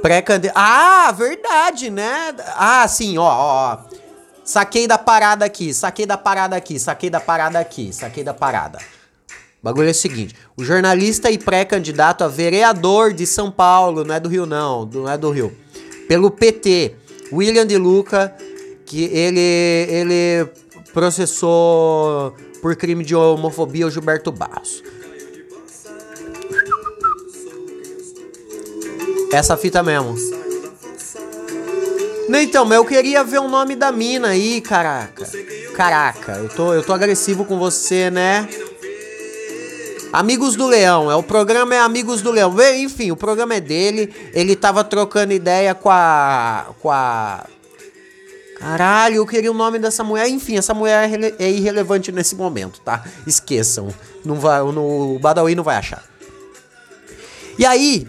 Pré-candidato. 0.00 0.56
Ah, 0.56 1.12
verdade, 1.12 1.90
né? 1.90 2.34
Ah, 2.56 2.86
sim, 2.88 3.18
ó, 3.18 3.24
ó. 3.24 3.78
Saquei 4.44 4.86
da 4.86 4.96
parada 4.96 5.44
aqui, 5.44 5.74
saquei 5.74 6.06
da 6.06 6.16
parada 6.16 6.56
aqui, 6.56 6.78
saquei 6.78 7.10
da 7.10 7.20
parada 7.20 7.58
aqui, 7.58 7.92
saquei 7.92 8.24
da 8.24 8.32
parada. 8.32 8.78
O 9.60 9.64
bagulho 9.64 9.88
é 9.88 9.90
o 9.90 9.94
seguinte: 9.94 10.34
o 10.56 10.64
jornalista 10.64 11.30
e 11.30 11.36
pré-candidato 11.36 12.24
a 12.24 12.28
vereador 12.28 13.12
de 13.12 13.26
São 13.26 13.50
Paulo, 13.50 14.04
não 14.04 14.14
é 14.14 14.20
do 14.20 14.28
Rio, 14.28 14.46
não, 14.46 14.86
não 14.86 15.06
é 15.06 15.18
do 15.18 15.30
Rio, 15.30 15.54
pelo 16.08 16.30
PT, 16.30 16.94
William 17.30 17.66
de 17.66 17.76
Luca, 17.76 18.34
que 18.86 19.04
ele, 19.04 19.38
ele 19.38 20.48
processou 20.94 22.34
por 22.62 22.74
crime 22.74 23.04
de 23.04 23.14
homofobia 23.14 23.86
o 23.86 23.90
Gilberto 23.90 24.32
Barros. 24.32 24.82
Essa 29.30 29.56
fita 29.56 29.82
mesmo. 29.82 30.16
Então, 32.30 32.64
mas 32.64 32.76
eu 32.76 32.84
queria 32.84 33.22
ver 33.22 33.38
o 33.38 33.48
nome 33.48 33.76
da 33.76 33.92
mina 33.92 34.28
aí, 34.28 34.60
caraca. 34.60 35.26
Caraca, 35.74 36.32
eu 36.32 36.48
tô, 36.48 36.74
eu 36.74 36.82
tô 36.82 36.92
agressivo 36.92 37.44
com 37.44 37.58
você, 37.58 38.10
né? 38.10 38.48
Amigos 40.12 40.56
do 40.56 40.66
Leão, 40.66 41.10
é 41.10 41.16
o 41.16 41.22
programa 41.22 41.74
é 41.74 41.78
Amigos 41.78 42.22
do 42.22 42.30
Leão. 42.30 42.54
Enfim, 42.76 43.10
o 43.10 43.16
programa 43.16 43.54
é 43.54 43.60
dele. 43.60 44.12
Ele 44.32 44.56
tava 44.56 44.82
trocando 44.82 45.32
ideia 45.32 45.74
com 45.74 45.90
a 45.90 46.66
com 46.80 46.90
a 46.90 47.44
Caralho, 48.58 49.16
eu 49.16 49.26
queria 49.26 49.52
o 49.52 49.54
nome 49.54 49.78
dessa 49.78 50.02
mulher. 50.02 50.28
Enfim, 50.28 50.58
essa 50.58 50.74
mulher 50.74 51.08
é, 51.38 51.44
é 51.44 51.50
irrelevante 51.50 52.10
nesse 52.10 52.34
momento, 52.34 52.80
tá? 52.80 53.04
Esqueçam. 53.24 53.94
Não 54.24 54.34
vai, 54.34 54.60
no, 54.60 55.14
o 55.14 55.18
Badawi 55.18 55.54
não 55.54 55.62
vai 55.62 55.76
achar. 55.76 56.02
E 57.56 57.64
aí, 57.64 58.08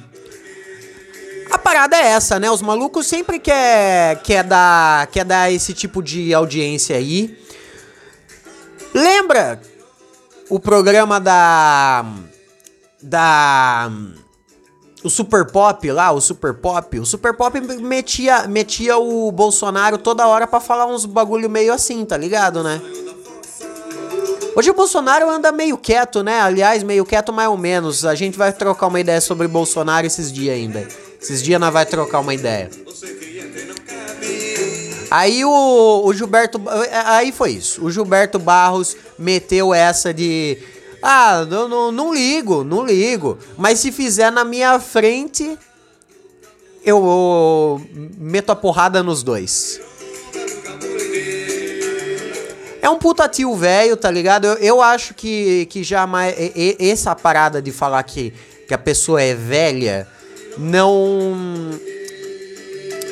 a 1.51 1.57
parada 1.57 1.95
é 1.97 2.07
essa, 2.07 2.39
né? 2.39 2.49
Os 2.49 2.63
malucos 2.63 3.05
sempre 3.05 3.37
quer, 3.37 4.21
quer, 4.23 4.43
dar, 4.43 5.05
quer 5.07 5.23
dar 5.23 5.51
esse 5.51 5.71
tipo 5.71 6.01
de 6.01 6.33
audiência 6.33 6.95
aí. 6.95 7.37
Lembra 8.91 9.61
o 10.49 10.59
programa 10.59 11.19
da. 11.19 12.05
Da. 13.01 13.91
O 15.01 15.09
Super 15.09 15.45
Pop 15.45 15.89
lá, 15.91 16.11
o 16.11 16.19
Super 16.19 16.53
Pop. 16.55 16.99
O 16.99 17.05
Super 17.05 17.33
Pop 17.33 17.57
metia, 17.61 18.47
metia 18.47 18.97
o 18.97 19.31
Bolsonaro 19.31 19.97
toda 19.97 20.27
hora 20.27 20.45
para 20.45 20.59
falar 20.59 20.87
uns 20.87 21.05
bagulho 21.05 21.49
meio 21.49 21.71
assim, 21.71 22.03
tá 22.03 22.17
ligado, 22.17 22.61
né? 22.61 22.81
Hoje 24.55 24.71
o 24.71 24.73
Bolsonaro 24.73 25.29
anda 25.29 25.53
meio 25.53 25.77
quieto, 25.77 26.21
né? 26.21 26.41
Aliás, 26.41 26.83
meio 26.83 27.05
quieto 27.05 27.31
mais 27.31 27.47
ou 27.47 27.55
menos. 27.55 28.03
A 28.03 28.13
gente 28.13 28.37
vai 28.37 28.51
trocar 28.51 28.87
uma 28.87 28.99
ideia 28.99 29.21
sobre 29.21 29.47
Bolsonaro 29.47 30.05
esses 30.05 30.33
dias 30.33 30.53
ainda. 30.53 30.85
Esses 31.21 31.41
dias 31.41 31.61
nós 31.61 31.71
vai 31.71 31.85
trocar 31.85 32.19
uma 32.19 32.33
ideia. 32.33 32.69
Aí 35.09 35.43
o, 35.43 36.01
o 36.05 36.13
Gilberto. 36.13 36.61
Aí 37.05 37.31
foi 37.31 37.51
isso. 37.51 37.83
O 37.83 37.91
Gilberto 37.91 38.37
Barros 38.37 38.95
meteu 39.17 39.73
essa 39.73 40.13
de. 40.13 40.57
Ah, 41.01 41.45
não, 41.49 41.67
não, 41.67 41.91
não 41.91 42.13
ligo, 42.13 42.63
não 42.63 42.85
ligo. 42.85 43.37
Mas 43.57 43.79
se 43.79 43.91
fizer 43.91 44.31
na 44.31 44.43
minha 44.43 44.79
frente, 44.79 45.57
eu, 46.83 46.97
eu 47.05 47.81
meto 48.17 48.51
a 48.51 48.55
porrada 48.55 49.01
nos 49.01 49.23
dois. 49.23 49.79
É 52.81 52.89
um 52.89 52.97
puta 52.97 53.27
tio 53.27 53.55
velho, 53.55 53.97
tá 53.97 54.09
ligado? 54.09 54.45
Eu, 54.45 54.53
eu 54.55 54.81
acho 54.81 55.13
que, 55.13 55.65
que 55.67 55.83
jamais. 55.83 56.35
Essa 56.79 57.15
parada 57.15 57.61
de 57.61 57.71
falar 57.71 58.03
que, 58.03 58.33
que 58.67 58.73
a 58.73 58.77
pessoa 58.77 59.21
é 59.21 59.33
velha 59.33 60.07
não. 60.57 61.71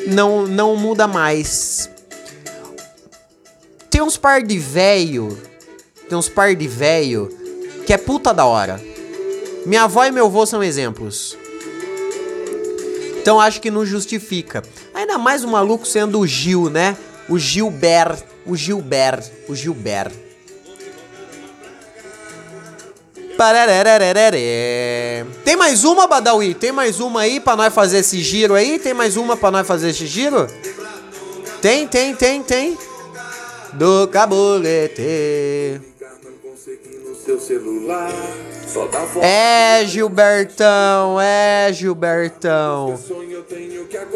Não, 0.08 0.46
não 0.46 0.74
muda 0.76 1.06
mais. 1.06 1.88
Tem 3.88 4.02
uns 4.02 4.16
par 4.16 4.42
de 4.42 4.58
velho 4.58 5.48
tem 6.08 6.16
uns 6.16 6.28
par 6.28 6.54
de 6.54 6.66
velho 6.66 7.28
que 7.86 7.92
é 7.92 7.98
puta 7.98 8.32
da 8.32 8.44
hora. 8.46 8.80
Minha 9.66 9.84
avó 9.84 10.04
e 10.04 10.10
meu 10.10 10.26
avô 10.26 10.46
são 10.46 10.62
exemplos. 10.62 11.36
Então 13.20 13.38
acho 13.38 13.60
que 13.60 13.70
não 13.70 13.84
justifica. 13.84 14.62
Ainda 14.94 15.18
mais 15.18 15.44
o 15.44 15.48
maluco 15.48 15.86
sendo 15.86 16.18
o 16.18 16.26
Gil, 16.26 16.70
né? 16.70 16.96
O 17.28 17.38
Gilbert. 17.38 18.22
O 18.46 18.56
Gilbert. 18.56 19.30
O 19.48 19.54
Gilbert. 19.54 20.12
Tem 25.44 25.54
mais 25.54 25.84
uma, 25.84 26.08
Badawi? 26.08 26.54
Tem 26.54 26.72
mais 26.72 26.98
uma 26.98 27.20
aí 27.20 27.38
pra 27.38 27.54
nós 27.54 27.72
fazer 27.72 27.98
esse 27.98 28.20
giro 28.20 28.54
aí? 28.54 28.80
Tem 28.80 28.92
mais 28.92 29.16
uma 29.16 29.36
pra 29.36 29.50
nós 29.52 29.66
fazer 29.66 29.90
esse 29.90 30.06
giro? 30.06 30.46
Tem, 31.62 31.86
tem, 31.86 32.14
tem, 32.16 32.42
tem. 32.42 32.76
Do 33.74 34.08
cabulete. 34.08 35.80
É, 39.22 39.84
Gilbertão, 39.86 41.20
é, 41.20 41.70
Gilbertão. 41.72 42.98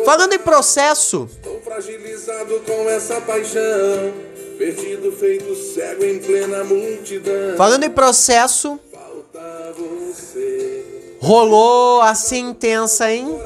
Falando 0.04 0.32
em 0.32 0.38
processo, 0.38 1.28
fragilizado 1.64 2.60
com 2.66 2.88
essa 2.90 3.20
paixão. 3.20 4.12
Perdido, 4.58 5.10
feito 5.12 5.54
cego 5.56 6.04
em 6.04 6.18
plena 6.18 6.62
multidão. 6.62 7.56
falando 7.56 7.84
em 7.84 7.90
processo, 7.90 8.78
rolou 11.20 12.02
a 12.02 12.14
sentença, 12.14 13.10
hein? 13.10 13.38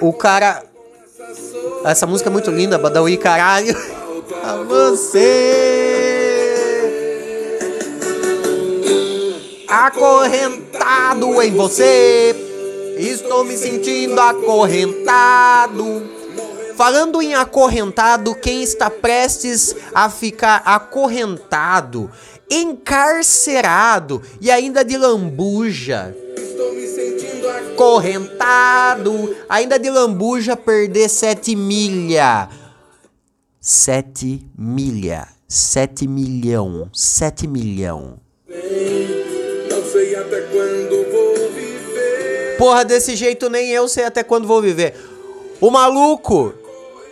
O 0.00 0.12
cara. 0.12 0.64
essa 1.84 2.06
música 2.06 2.30
é 2.30 2.32
muito 2.32 2.50
linda, 2.50 2.78
Badawi, 2.78 3.16
caralho. 3.16 3.76
A 4.42 4.56
você. 4.62 5.26
Acorrentado 9.68 11.42
em 11.42 11.52
você. 11.52 12.34
Estou 12.98 13.44
me 13.44 13.56
sentindo 13.56 14.20
acorrentado. 14.20 16.15
Falando 16.76 17.22
em 17.22 17.34
acorrentado, 17.34 18.34
quem 18.34 18.62
está 18.62 18.90
prestes 18.90 19.74
a 19.94 20.10
ficar 20.10 20.56
acorrentado, 20.64 22.10
encarcerado 22.50 24.22
e 24.40 24.50
ainda 24.50 24.84
de 24.84 24.96
lambuja, 24.98 26.14
Estou 26.36 26.74
me 26.74 26.86
sentindo 26.86 27.48
acorrentado. 27.48 27.76
correntado, 27.76 29.36
ainda 29.48 29.78
de 29.78 29.88
lambuja 29.88 30.54
perder 30.54 31.08
sete 31.08 31.56
milha. 31.56 32.48
Sete 33.58 34.46
milha. 34.56 35.26
Sete 35.48 36.06
milhão. 36.06 36.90
Sete 36.92 37.46
milhão. 37.46 38.18
Não 38.48 39.82
sei 39.90 40.14
até 40.14 40.40
quando 40.42 41.10
vou 41.10 41.34
viver. 41.52 42.56
Porra, 42.58 42.84
desse 42.84 43.16
jeito 43.16 43.48
nem 43.48 43.70
eu 43.70 43.88
sei 43.88 44.04
até 44.04 44.22
quando 44.22 44.46
vou 44.46 44.60
viver. 44.60 44.94
O 45.60 45.70
maluco 45.70 46.52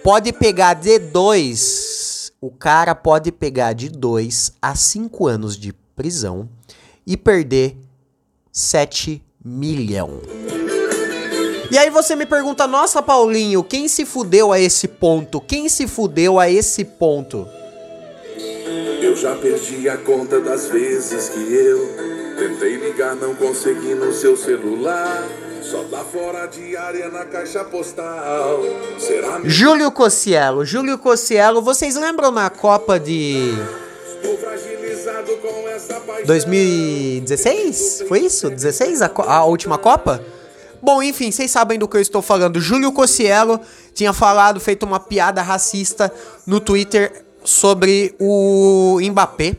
pode 0.04 0.34
pegar 0.34 0.74
de 0.74 0.98
dois. 0.98 2.30
O 2.38 2.50
cara 2.50 2.94
pode 2.94 3.32
pegar 3.32 3.72
de 3.72 3.88
dois 3.88 4.52
a 4.60 4.74
cinco 4.74 5.26
anos 5.26 5.56
de 5.56 5.72
prisão 5.96 6.46
e 7.06 7.16
perder 7.16 7.74
7 8.52 9.24
milhão. 9.42 10.20
E 11.70 11.78
aí 11.78 11.88
você 11.88 12.14
me 12.14 12.26
pergunta, 12.26 12.66
nossa 12.66 13.02
Paulinho, 13.02 13.64
quem 13.64 13.88
se 13.88 14.04
fudeu 14.04 14.52
a 14.52 14.60
esse 14.60 14.86
ponto? 14.86 15.40
Quem 15.40 15.70
se 15.70 15.88
fudeu 15.88 16.38
a 16.38 16.50
esse 16.50 16.84
ponto? 16.84 17.48
Eu 19.00 19.16
já 19.16 19.34
perdi 19.36 19.88
a 19.88 19.96
conta 19.96 20.38
das 20.38 20.68
vezes 20.68 21.30
que 21.30 21.40
eu 21.40 22.36
tentei 22.36 22.76
ligar, 22.76 23.16
não 23.16 23.34
consegui 23.34 23.94
no 23.94 24.12
seu 24.12 24.36
celular. 24.36 25.26
Só 25.62 25.82
dá 25.84 26.04
fora 26.04 26.46
de 26.46 26.76
área 26.76 27.08
na 27.08 27.24
caixa 27.24 27.64
postal. 27.64 28.60
Será? 28.98 29.23
Júlio 29.42 29.90
Cossielo, 29.90 30.64
Júlio 30.64 30.98
Cossielo, 30.98 31.60
vocês 31.60 31.96
lembram 31.96 32.30
na 32.30 32.48
Copa 32.50 33.00
de 33.00 33.52
Estou 34.14 34.38
fragilizado 34.38 35.36
com 35.38 35.68
essa 35.68 35.94
paixão. 36.00 36.26
2016? 36.26 38.04
Foi 38.08 38.20
isso? 38.20 38.48
16? 38.50 39.02
A, 39.02 39.10
a 39.26 39.44
última 39.44 39.76
Copa? 39.76 40.22
Bom, 40.80 41.02
enfim, 41.02 41.30
vocês 41.30 41.50
sabem 41.50 41.78
do 41.78 41.88
que 41.88 41.96
eu 41.96 42.00
estou 42.00 42.20
falando. 42.20 42.60
Júlio 42.60 42.92
Cossielo 42.92 43.60
tinha 43.94 44.12
falado, 44.12 44.60
feito 44.60 44.84
uma 44.84 45.00
piada 45.00 45.40
racista 45.42 46.12
no 46.46 46.60
Twitter 46.60 47.24
sobre 47.42 48.14
o 48.20 48.98
Mbappé. 49.00 49.56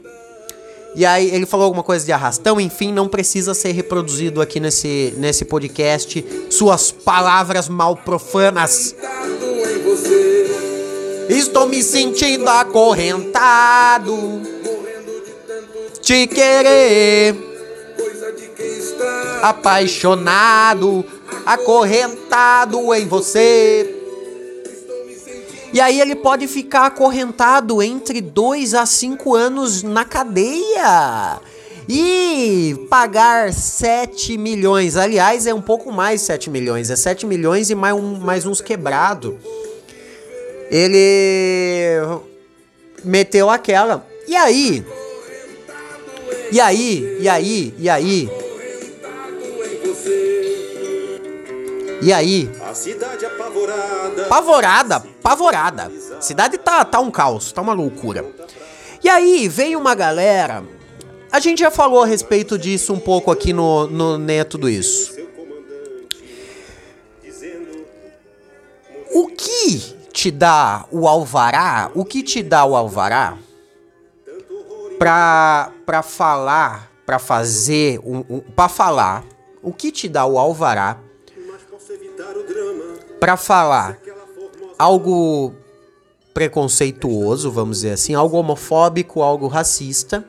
E 0.96 1.06
aí 1.06 1.30
ele 1.30 1.46
falou 1.46 1.66
alguma 1.66 1.84
coisa 1.84 2.06
de 2.06 2.12
arrastão, 2.14 2.60
enfim, 2.60 2.94
não 2.94 3.10
precisa 3.10 3.54
ser 3.54 3.74
reproduzido 3.74 4.42
aqui 4.42 4.62
nesse, 4.62 5.14
nesse 5.18 5.44
podcast. 5.44 6.26
Suas 6.50 6.90
palavras 6.90 7.68
mal 7.68 7.98
profanas. 7.98 8.96
Estou 11.30 11.68
me 11.68 11.82
sentindo 11.82 12.48
acorrentado. 12.48 14.16
Te 16.02 16.28
querer. 16.28 17.36
apaixonado, 19.42 21.06
acorrentado 21.46 22.94
em 22.94 23.08
você. 23.08 23.96
E 25.74 25.82
aí 25.82 26.00
ele 26.00 26.16
pode 26.16 26.48
ficar 26.48 26.86
acorrentado 26.86 27.82
entre 27.82 28.22
2 28.22 28.74
a 28.74 28.86
5 28.86 29.36
anos 29.36 29.84
na 29.84 30.06
cadeia. 30.06 31.40
E 31.88 32.88
pagar 32.90 33.54
7 33.54 34.38
milhões. 34.38 34.96
Aliás, 34.96 35.46
é 35.46 35.54
um 35.54 35.62
pouco 35.62 35.92
mais 35.92 36.22
7 36.22 36.50
milhões. 36.50 36.90
É 36.90 36.96
7 36.96 37.26
milhões 37.26 37.70
e 37.70 37.76
mais, 37.76 37.96
um, 37.96 38.16
mais 38.20 38.46
uns 38.46 38.62
quebrado. 38.62 39.38
Ele 40.70 42.00
meteu 43.04 43.50
aquela. 43.50 44.06
E 44.28 44.36
aí? 44.36 44.86
E 46.52 46.60
aí? 46.60 47.18
E 47.20 47.30
aí? 47.30 47.74
E 47.78 47.90
aí? 47.90 48.30
E 52.02 52.14
aí? 52.14 52.50
A 52.62 52.74
cidade 52.74 53.26
apavorada. 53.26 54.26
Pavorada, 54.26 55.00
pavorada. 55.22 55.92
Cidade 56.20 56.58
tá, 56.58 56.86
tá 56.86 57.00
um 57.00 57.10
caos, 57.10 57.52
tá 57.52 57.62
uma 57.62 57.74
loucura. 57.74 58.26
E 59.04 59.10
aí, 59.10 59.48
veio 59.48 59.80
uma 59.80 59.96
galera. 59.96 60.64
A 61.32 61.40
gente 61.40 61.60
já 61.60 61.72
falou 61.72 62.04
a 62.04 62.06
respeito 62.06 62.58
disso 62.58 62.94
um 62.94 63.00
pouco 63.00 63.32
aqui 63.32 63.54
no, 63.54 63.88
no 63.88 64.18
né, 64.18 64.44
tudo 64.44 64.70
isso. 64.70 65.16
O 69.12 69.28
que 69.28 69.95
te 70.16 70.32
dá 70.32 70.86
o 70.92 71.10
alvará? 71.10 71.92
O 71.94 72.06
que 72.06 72.24
te 72.24 72.42
dá 72.42 72.64
o 72.64 72.74
alvará 72.74 73.38
pra, 74.98 75.74
pra 75.86 76.02
falar, 76.02 76.90
pra 77.06 77.20
fazer, 77.20 78.00
um, 78.00 78.24
um, 78.30 78.40
pra 78.40 78.70
falar, 78.70 79.26
o 79.62 79.74
que 79.74 79.92
te 79.92 80.08
dá 80.08 80.26
o 80.26 80.40
alvará 80.40 80.98
pra 83.20 83.36
falar 83.36 84.00
algo 84.80 85.54
preconceituoso, 86.34 87.52
vamos 87.52 87.78
dizer 87.78 87.92
assim, 87.92 88.16
algo 88.16 88.38
homofóbico, 88.38 89.22
algo 89.22 89.48
racista. 89.48 90.26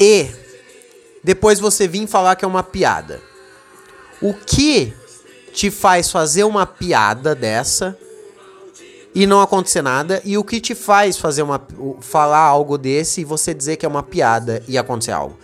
E 0.00 0.28
depois 1.22 1.60
você 1.60 1.86
vir 1.86 2.08
falar 2.08 2.34
que 2.34 2.44
é 2.44 2.48
uma 2.48 2.64
piada. 2.64 3.22
O 4.20 4.34
que 4.34 4.92
te 5.52 5.70
faz 5.70 6.10
fazer 6.10 6.44
uma 6.44 6.66
piada 6.66 7.34
dessa 7.34 7.96
e 9.14 9.26
não 9.26 9.40
acontecer 9.40 9.82
nada? 9.82 10.20
E 10.24 10.38
o 10.38 10.44
que 10.44 10.60
te 10.60 10.74
faz 10.74 11.18
fazer 11.18 11.42
uma 11.42 11.60
falar 12.00 12.38
algo 12.38 12.78
desse 12.78 13.20
e 13.20 13.24
você 13.24 13.52
dizer 13.52 13.76
que 13.76 13.86
é 13.86 13.88
uma 13.88 14.02
piada 14.02 14.62
e 14.66 14.78
acontecer 14.78 15.12
algo? 15.12 15.36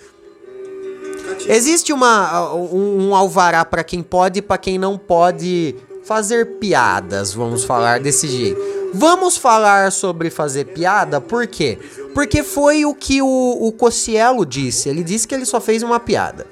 Existe 1.47 1.93
uma, 1.93 2.53
um, 2.55 3.09
um 3.09 3.15
alvará 3.15 3.65
para 3.65 3.85
quem 3.85 4.03
pode 4.03 4.41
e 4.41 4.43
para 4.43 4.59
quem 4.59 4.79
não 4.79 4.99
pode 4.99 5.77
fazer 6.05 6.59
piadas, 6.59 7.35
vamos 7.35 7.65
falar 7.65 8.01
desse 8.01 8.27
jeito. 8.27 8.61
Vamos 8.95 9.37
falar 9.37 9.93
sobre 9.93 10.31
fazer 10.31 10.65
piada, 10.67 11.21
por 11.21 11.47
quê? 11.47 11.79
Porque 12.15 12.43
foi 12.43 12.87
o 12.87 12.95
que 12.95 13.21
o, 13.21 13.59
o 13.61 13.71
Cossielo 13.73 14.47
disse. 14.47 14.89
Ele 14.89 15.05
disse 15.05 15.29
que 15.29 15.35
ele 15.35 15.45
só 15.45 15.61
fez 15.61 15.83
uma 15.83 16.01
piada. 16.01 16.47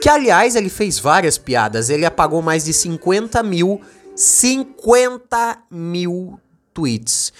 Que, 0.00 0.08
aliás, 0.08 0.56
ele 0.56 0.68
fez 0.68 0.98
várias 0.98 1.38
piadas. 1.38 1.90
Ele 1.90 2.04
apagou 2.04 2.42
mais 2.42 2.64
de 2.64 2.72
50 2.72 3.42
mil, 3.42 3.80
50 4.14 5.58
mil 5.70 6.38
tweets. 6.72 7.32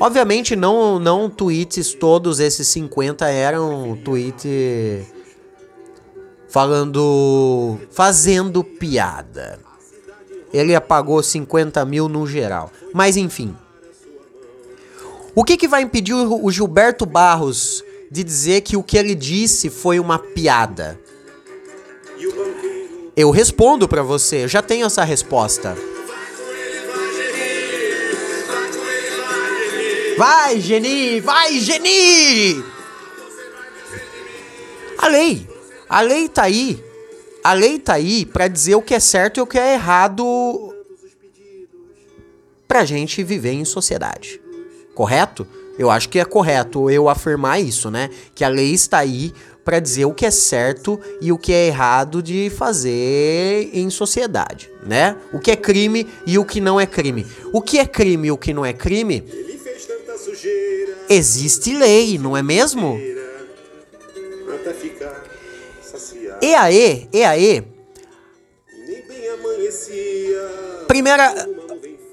Obviamente, 0.00 0.56
não, 0.56 0.98
não 0.98 1.30
tweets, 1.30 1.94
todos 1.94 2.40
esses 2.40 2.66
50 2.68 3.28
eram 3.28 3.96
tweets 4.04 5.06
falando. 6.48 7.78
fazendo 7.90 8.62
piada. 8.62 9.58
Ele 10.52 10.74
apagou 10.74 11.22
50 11.22 11.84
mil 11.84 12.08
no 12.08 12.26
geral. 12.26 12.70
Mas 12.92 13.16
enfim. 13.16 13.56
O 15.34 15.42
que, 15.42 15.56
que 15.56 15.66
vai 15.66 15.82
impedir 15.82 16.14
o 16.14 16.44
o 16.44 16.50
Gilberto 16.50 17.04
Barros 17.04 17.82
de 18.10 18.22
dizer 18.22 18.60
que 18.60 18.76
o 18.76 18.82
que 18.82 18.96
ele 18.96 19.14
disse 19.16 19.68
foi 19.68 19.98
uma 19.98 20.18
piada? 20.18 21.00
Eu 23.16 23.30
respondo 23.30 23.88
pra 23.88 24.02
você, 24.02 24.44
eu 24.44 24.48
já 24.48 24.60
tenho 24.60 24.86
essa 24.86 25.04
resposta. 25.04 25.76
Vai, 30.16 30.60
Geni! 30.60 31.20
Vai, 31.20 31.58
Geni! 31.58 32.64
A 34.98 35.08
lei. 35.08 35.48
A 35.88 36.00
lei 36.00 36.28
tá 36.28 36.44
aí. 36.44 36.82
A 37.42 37.52
lei 37.52 37.78
tá 37.78 37.94
aí 37.94 38.24
pra 38.24 38.48
dizer 38.48 38.74
o 38.74 38.82
que 38.82 38.94
é 38.94 39.00
certo 39.00 39.38
e 39.38 39.40
o 39.40 39.46
que 39.46 39.58
é 39.58 39.74
errado 39.74 40.74
pra 42.66 42.84
gente 42.84 43.22
viver 43.22 43.52
em 43.52 43.64
sociedade. 43.64 44.40
Correto? 44.94 45.46
Eu 45.78 45.90
acho 45.90 46.08
que 46.08 46.18
é 46.18 46.24
correto 46.24 46.88
eu 46.88 47.08
afirmar 47.08 47.60
isso, 47.60 47.90
né? 47.90 48.08
Que 48.34 48.44
a 48.44 48.48
lei 48.48 48.72
está 48.72 48.98
aí 48.98 49.32
para 49.64 49.80
dizer 49.80 50.04
o 50.04 50.12
que 50.12 50.26
é 50.26 50.30
certo 50.30 51.00
e 51.20 51.32
o 51.32 51.38
que 51.38 51.52
é 51.52 51.66
errado 51.66 52.22
de 52.22 52.50
fazer 52.50 53.70
em 53.72 53.88
sociedade, 53.88 54.70
né? 54.84 55.16
O 55.32 55.38
que 55.38 55.50
é 55.50 55.56
crime 55.56 56.06
e 56.26 56.38
o 56.38 56.44
que 56.44 56.60
não 56.60 56.78
é 56.78 56.86
crime. 56.86 57.26
O 57.52 57.62
que 57.62 57.78
é 57.78 57.86
crime 57.86 58.28
e 58.28 58.30
o 58.30 58.36
que 58.36 58.52
não 58.52 58.64
é 58.64 58.72
crime? 58.72 59.24
Existe 61.08 61.74
lei, 61.74 62.18
não 62.18 62.36
é 62.36 62.42
mesmo? 62.42 62.98
E 66.42 66.54
aí, 66.54 67.08
e 67.12 67.24
aí, 67.24 67.64
primeira 70.86 71.48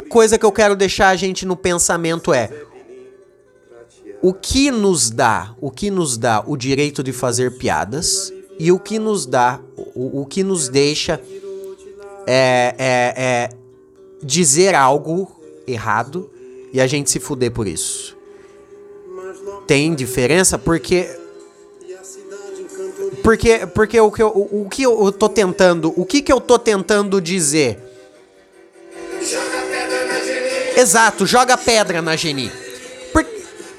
coisa 0.10 0.38
que 0.38 0.46
eu 0.46 0.52
quero 0.52 0.76
deixar 0.76 1.10
a 1.10 1.16
gente 1.16 1.46
no 1.46 1.56
pensamento 1.56 2.34
é. 2.34 2.50
O 4.22 4.34
que 4.34 4.70
nos 4.70 5.10
dá, 5.10 5.56
o 5.60 5.72
que 5.72 5.90
nos 5.90 6.18
dá 6.18 6.44
o 6.46 6.56
direito 6.56 7.04
de 7.04 7.12
fazer 7.12 7.58
piadas 7.58 8.32
e 8.60 8.72
o 8.72 8.80
que 8.80 9.00
nos 9.00 9.26
dá, 9.26 9.60
o, 9.96 10.22
o 10.22 10.26
que 10.26 10.44
nos 10.44 10.70
deixa 10.70 11.20
é, 12.28 12.76
é, 12.78 13.14
é 13.18 13.50
dizer 14.22 14.76
algo 14.76 15.32
errado 15.66 16.30
e 16.72 16.80
a 16.80 16.86
gente 16.86 17.10
se 17.10 17.20
fuder 17.20 17.52
por 17.52 17.68
isso. 17.68 18.16
Tem 19.66 19.96
diferença 19.96 20.60
porque 20.60 21.18
porque 23.24 23.66
porque 23.68 24.00
o 24.00 24.12
que 24.12 24.22
eu, 24.22 24.28
o, 24.28 24.62
o 24.64 24.70
que 24.70 24.84
eu 24.84 25.12
tô 25.12 25.30
tentando, 25.30 25.94
o 25.96 26.06
que 26.06 26.22
que 26.22 26.32
eu 26.32 26.40
tô 26.40 26.60
tentando 26.60 27.20
dizer? 27.20 27.80
Exato, 30.76 31.26
joga 31.26 31.58
pedra 31.58 32.02
na 32.02 32.16
Geni. 32.16 32.52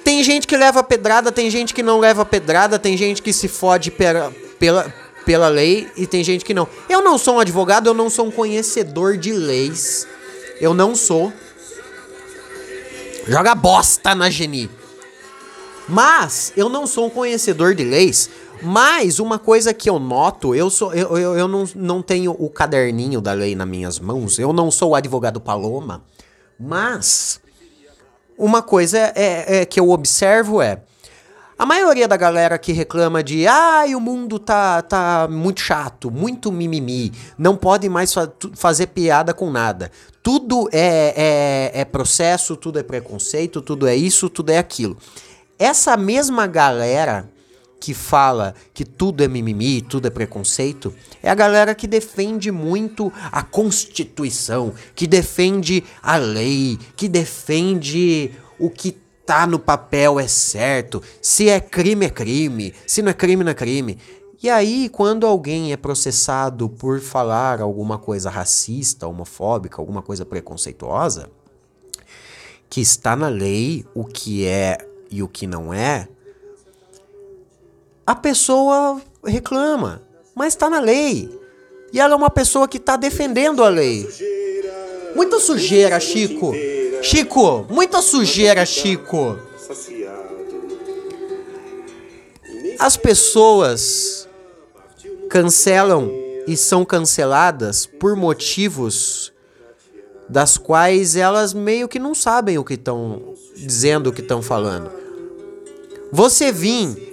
Tem 0.04 0.22
gente 0.22 0.46
que 0.46 0.56
leva 0.56 0.82
pedrada, 0.82 1.30
tem 1.30 1.48
gente 1.48 1.72
que 1.72 1.82
não 1.82 1.98
leva 1.98 2.24
pedrada, 2.24 2.78
tem 2.78 2.96
gente 2.96 3.22
que 3.22 3.32
se 3.32 3.46
fode 3.46 3.90
pela, 3.90 4.32
pela, 4.58 4.92
pela 5.24 5.48
lei 5.48 5.88
e 5.96 6.06
tem 6.06 6.24
gente 6.24 6.44
que 6.44 6.54
não. 6.54 6.68
Eu 6.88 7.02
não 7.02 7.16
sou 7.16 7.36
um 7.36 7.40
advogado, 7.40 7.86
eu 7.88 7.94
não 7.94 8.10
sou 8.10 8.26
um 8.26 8.30
conhecedor 8.30 9.16
de 9.16 9.32
leis. 9.32 10.06
Eu 10.60 10.74
não 10.74 10.94
sou. 10.94 11.32
Joga 13.26 13.54
bosta 13.54 14.14
na 14.14 14.28
Geni. 14.30 14.68
Mas 15.88 16.52
eu 16.56 16.68
não 16.68 16.86
sou 16.86 17.06
um 17.06 17.10
conhecedor 17.10 17.74
de 17.74 17.84
leis. 17.84 18.30
Mas 18.62 19.18
uma 19.18 19.38
coisa 19.38 19.74
que 19.74 19.90
eu 19.90 19.98
noto, 19.98 20.54
eu 20.54 20.70
sou 20.70 20.94
eu, 20.94 21.18
eu, 21.18 21.36
eu 21.36 21.48
não, 21.48 21.64
não 21.74 22.00
tenho 22.00 22.30
o 22.38 22.48
caderninho 22.48 23.20
da 23.20 23.32
lei 23.32 23.56
nas 23.56 23.66
minhas 23.66 23.98
mãos. 23.98 24.38
Eu 24.38 24.52
não 24.52 24.70
sou 24.70 24.90
o 24.90 24.94
advogado 24.94 25.40
Paloma. 25.40 26.04
Mas 26.58 27.40
uma 28.38 28.62
coisa 28.62 28.98
é, 29.14 29.60
é 29.60 29.64
que 29.64 29.78
eu 29.78 29.90
observo 29.90 30.60
é 30.62 30.80
a 31.58 31.66
maioria 31.66 32.08
da 32.08 32.16
galera 32.16 32.58
que 32.58 32.72
reclama 32.72 33.22
de 33.22 33.46
ai, 33.46 33.94
o 33.94 34.00
mundo 34.00 34.38
tá, 34.38 34.82
tá 34.82 35.28
muito 35.30 35.60
chato, 35.60 36.10
muito 36.10 36.50
mimimi, 36.50 37.12
não 37.38 37.56
pode 37.56 37.88
mais 37.88 38.12
fa- 38.12 38.32
fazer 38.54 38.88
piada 38.88 39.32
com 39.32 39.48
nada. 39.48 39.90
Tudo 40.24 40.68
é, 40.72 41.70
é, 41.74 41.80
é 41.80 41.84
processo, 41.84 42.56
tudo 42.56 42.80
é 42.80 42.82
preconceito, 42.82 43.60
tudo 43.62 43.86
é 43.86 43.94
isso, 43.94 44.28
tudo 44.28 44.50
é 44.50 44.58
aquilo. 44.58 44.96
Essa 45.56 45.96
mesma 45.96 46.48
galera 46.48 47.28
que 47.82 47.94
fala 47.94 48.54
que 48.72 48.84
tudo 48.84 49.24
é 49.24 49.28
mimimi, 49.28 49.82
tudo 49.82 50.06
é 50.06 50.10
preconceito, 50.10 50.94
é 51.20 51.28
a 51.28 51.34
galera 51.34 51.74
que 51.74 51.88
defende 51.88 52.52
muito 52.52 53.12
a 53.32 53.42
Constituição, 53.42 54.72
que 54.94 55.04
defende 55.04 55.82
a 56.00 56.16
lei, 56.16 56.78
que 56.94 57.08
defende 57.08 58.30
o 58.56 58.70
que 58.70 58.92
tá 59.26 59.48
no 59.48 59.58
papel 59.58 60.20
é 60.20 60.28
certo, 60.28 61.02
se 61.20 61.48
é 61.48 61.58
crime 61.58 62.06
é 62.06 62.08
crime, 62.08 62.72
se 62.86 63.02
não 63.02 63.10
é 63.10 63.14
crime 63.14 63.42
não 63.42 63.50
é 63.50 63.54
crime. 63.54 63.98
E 64.40 64.48
aí, 64.48 64.88
quando 64.88 65.26
alguém 65.26 65.72
é 65.72 65.76
processado 65.76 66.68
por 66.68 67.00
falar 67.00 67.60
alguma 67.60 67.98
coisa 67.98 68.30
racista, 68.30 69.08
homofóbica, 69.08 69.82
alguma 69.82 70.02
coisa 70.02 70.24
preconceituosa, 70.24 71.28
que 72.70 72.80
está 72.80 73.16
na 73.16 73.26
lei 73.26 73.84
o 73.92 74.04
que 74.04 74.46
é 74.46 74.78
e 75.10 75.20
o 75.20 75.26
que 75.26 75.48
não 75.48 75.74
é, 75.74 76.06
a 78.06 78.14
pessoa 78.14 79.00
reclama, 79.24 80.02
mas 80.34 80.54
está 80.54 80.68
na 80.68 80.80
lei. 80.80 81.30
E 81.92 82.00
ela 82.00 82.14
é 82.14 82.16
uma 82.16 82.30
pessoa 82.30 82.66
que 82.66 82.78
está 82.78 82.96
defendendo 82.96 83.62
a 83.62 83.68
lei. 83.68 84.08
Muita 85.14 85.38
sujeira, 85.38 86.00
Chico. 86.00 86.52
Chico, 87.02 87.66
muita 87.68 88.00
sujeira, 88.00 88.64
Chico. 88.64 89.38
As 92.78 92.96
pessoas 92.96 94.28
cancelam 95.28 96.10
e 96.46 96.56
são 96.56 96.84
canceladas 96.84 97.86
por 97.86 98.16
motivos 98.16 99.32
das 100.28 100.56
quais 100.56 101.14
elas 101.14 101.52
meio 101.52 101.86
que 101.86 101.98
não 101.98 102.14
sabem 102.14 102.58
o 102.58 102.64
que 102.64 102.74
estão 102.74 103.34
dizendo, 103.54 104.08
o 104.08 104.12
que 104.12 104.22
estão 104.22 104.40
falando. 104.40 104.90
Você 106.10 106.50
vir, 106.50 107.11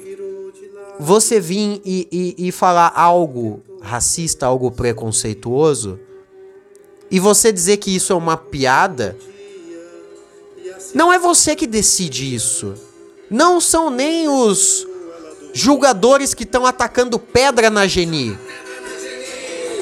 você 0.99 1.39
vir 1.39 1.81
e, 1.85 2.07
e, 2.12 2.47
e 2.47 2.51
falar 2.51 2.91
algo 2.93 3.63
racista, 3.81 4.45
algo 4.45 4.69
preconceituoso, 4.69 5.97
e 7.09 7.19
você 7.19 7.51
dizer 7.51 7.77
que 7.77 7.95
isso 7.95 8.12
é 8.12 8.15
uma 8.15 8.35
piada, 8.35 9.17
não 10.93 11.12
é 11.12 11.17
você 11.17 11.55
que 11.55 11.65
decide 11.65 12.33
isso. 12.33 12.73
Não 13.29 13.62
são 13.62 13.89
nem 13.89 14.27
os 14.27 14.88
julgadores 15.53 16.33
que 16.33 16.43
estão 16.43 16.65
atacando 16.65 17.19
pedra 17.19 17.69
na 17.69 17.88
Geni. 17.88 18.38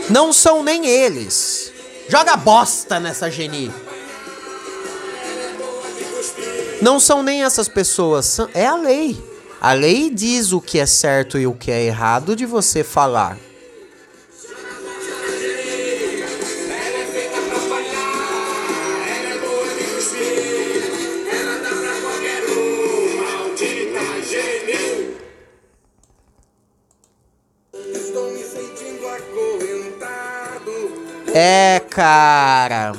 Não 0.10 0.32
são 0.32 0.64
nem 0.64 0.86
eles. 0.86 1.72
Joga 2.10 2.36
bosta 2.36 3.00
nessa 3.00 3.30
Geni. 3.30 3.72
Não 6.82 7.00
são 7.00 7.24
nem 7.24 7.44
essas 7.44 7.68
pessoas, 7.68 8.38
é 8.54 8.66
a 8.66 8.76
lei. 8.76 9.18
A 9.60 9.74
lei 9.74 10.12
diz 10.12 10.52
o 10.52 10.62
que 10.62 10.78
é 10.78 10.86
certo 10.86 11.40
e 11.40 11.48
o 11.48 11.54
que 11.54 11.72
é 11.72 11.84
errado 11.84 12.36
de 12.36 12.46
você 12.46 12.84
falar. 12.84 13.38
É, 31.34 31.80
cara. 31.90 32.94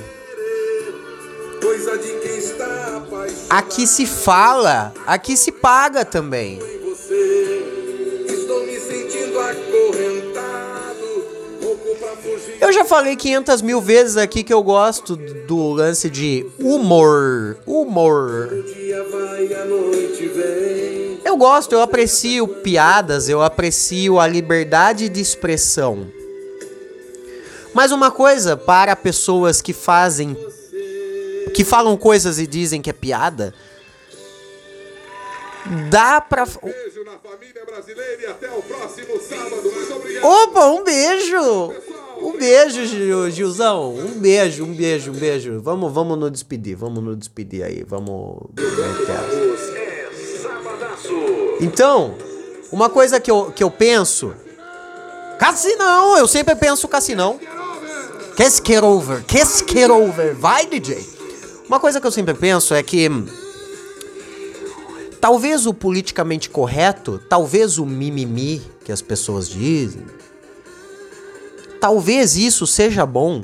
Aqui 3.51 3.87
se 3.87 4.05
fala, 4.05 4.93
aqui 5.07 5.37
se 5.37 5.51
paga 5.51 6.05
também. 6.05 6.61
Eu 12.61 12.73
já 12.73 12.85
falei 12.85 13.17
500 13.17 13.63
mil 13.63 13.81
vezes 13.81 14.17
aqui 14.17 14.43
que 14.43 14.53
eu 14.53 14.63
gosto 14.63 15.17
do 15.17 15.71
lance 15.71 16.11
de 16.11 16.45
humor. 16.59 17.57
Humor. 17.67 18.51
Eu 21.25 21.37
gosto, 21.37 21.73
eu 21.73 21.81
aprecio 21.81 22.47
piadas, 22.47 23.29
eu 23.29 23.43
aprecio 23.43 24.21
a 24.21 24.27
liberdade 24.27 25.09
de 25.09 25.21
expressão. 25.21 26.09
Mas 27.73 27.93
uma 27.93 28.11
coisa 28.11 28.57
para 28.57 28.95
pessoas 28.97 29.63
que 29.63 29.73
fazem. 29.73 30.37
Que 31.55 31.65
falam 31.65 31.97
coisas 31.97 32.39
e 32.39 32.47
dizem 32.47 32.81
que 32.83 32.91
é 32.91 32.93
piada. 32.93 33.55
Dá 35.91 36.21
pra. 36.21 36.45
Beijo 36.47 37.05
na 37.05 37.19
família 37.19 37.65
brasileira 37.67 38.23
e 38.23 38.27
até 38.27 38.49
o 38.51 38.63
próximo 38.63 39.21
sábado. 39.21 39.63
Muito 39.63 39.95
obrigado. 39.95 40.25
Opa, 40.25 40.67
um 40.67 40.83
beijo! 40.85 41.73
Um 42.21 42.37
beijo, 42.39 42.85
Gil- 42.87 43.31
Gilzão. 43.31 43.95
Um 43.95 44.19
beijo, 44.19 44.65
um 44.65 44.73
beijo, 44.73 45.11
um 45.11 45.15
beijo. 45.15 45.61
Vamos, 45.61 45.93
vamos 45.93 46.19
nos 46.19 46.31
despedir, 46.33 46.75
vamos 46.77 47.03
nos 47.05 47.19
despedir 47.19 47.63
aí. 47.63 47.85
Vamos. 47.87 48.39
essa. 48.57 49.79
Então, 51.61 52.15
uma 52.73 52.89
coisa 52.89 53.21
que 53.21 53.31
eu, 53.31 53.53
que 53.55 53.63
eu 53.63 53.71
penso. 53.71 54.35
Cassinão! 55.39 56.17
Eu 56.17 56.27
sempre 56.27 56.55
penso 56.57 56.89
cassinão. 56.89 57.39
Casket 58.37 58.83
over, 58.83 59.23
casket 59.25 59.91
over. 59.91 60.35
Vai, 60.35 60.67
DJ! 60.67 61.18
Uma 61.69 61.79
coisa 61.79 62.01
que 62.01 62.07
eu 62.07 62.11
sempre 62.13 62.35
penso 62.35 62.75
é 62.75 62.83
que. 62.83 63.09
Talvez 65.21 65.67
o 65.67 65.75
politicamente 65.75 66.49
correto, 66.49 67.21
talvez 67.29 67.77
o 67.79 67.85
mimimi 67.85 68.63
que 68.85 68.93
as 68.93 69.03
pessoas 69.03 69.49
dizem, 69.49 70.03
talvez 71.81 72.37
isso 72.37 72.67
seja 72.69 73.05
bom. 73.05 73.43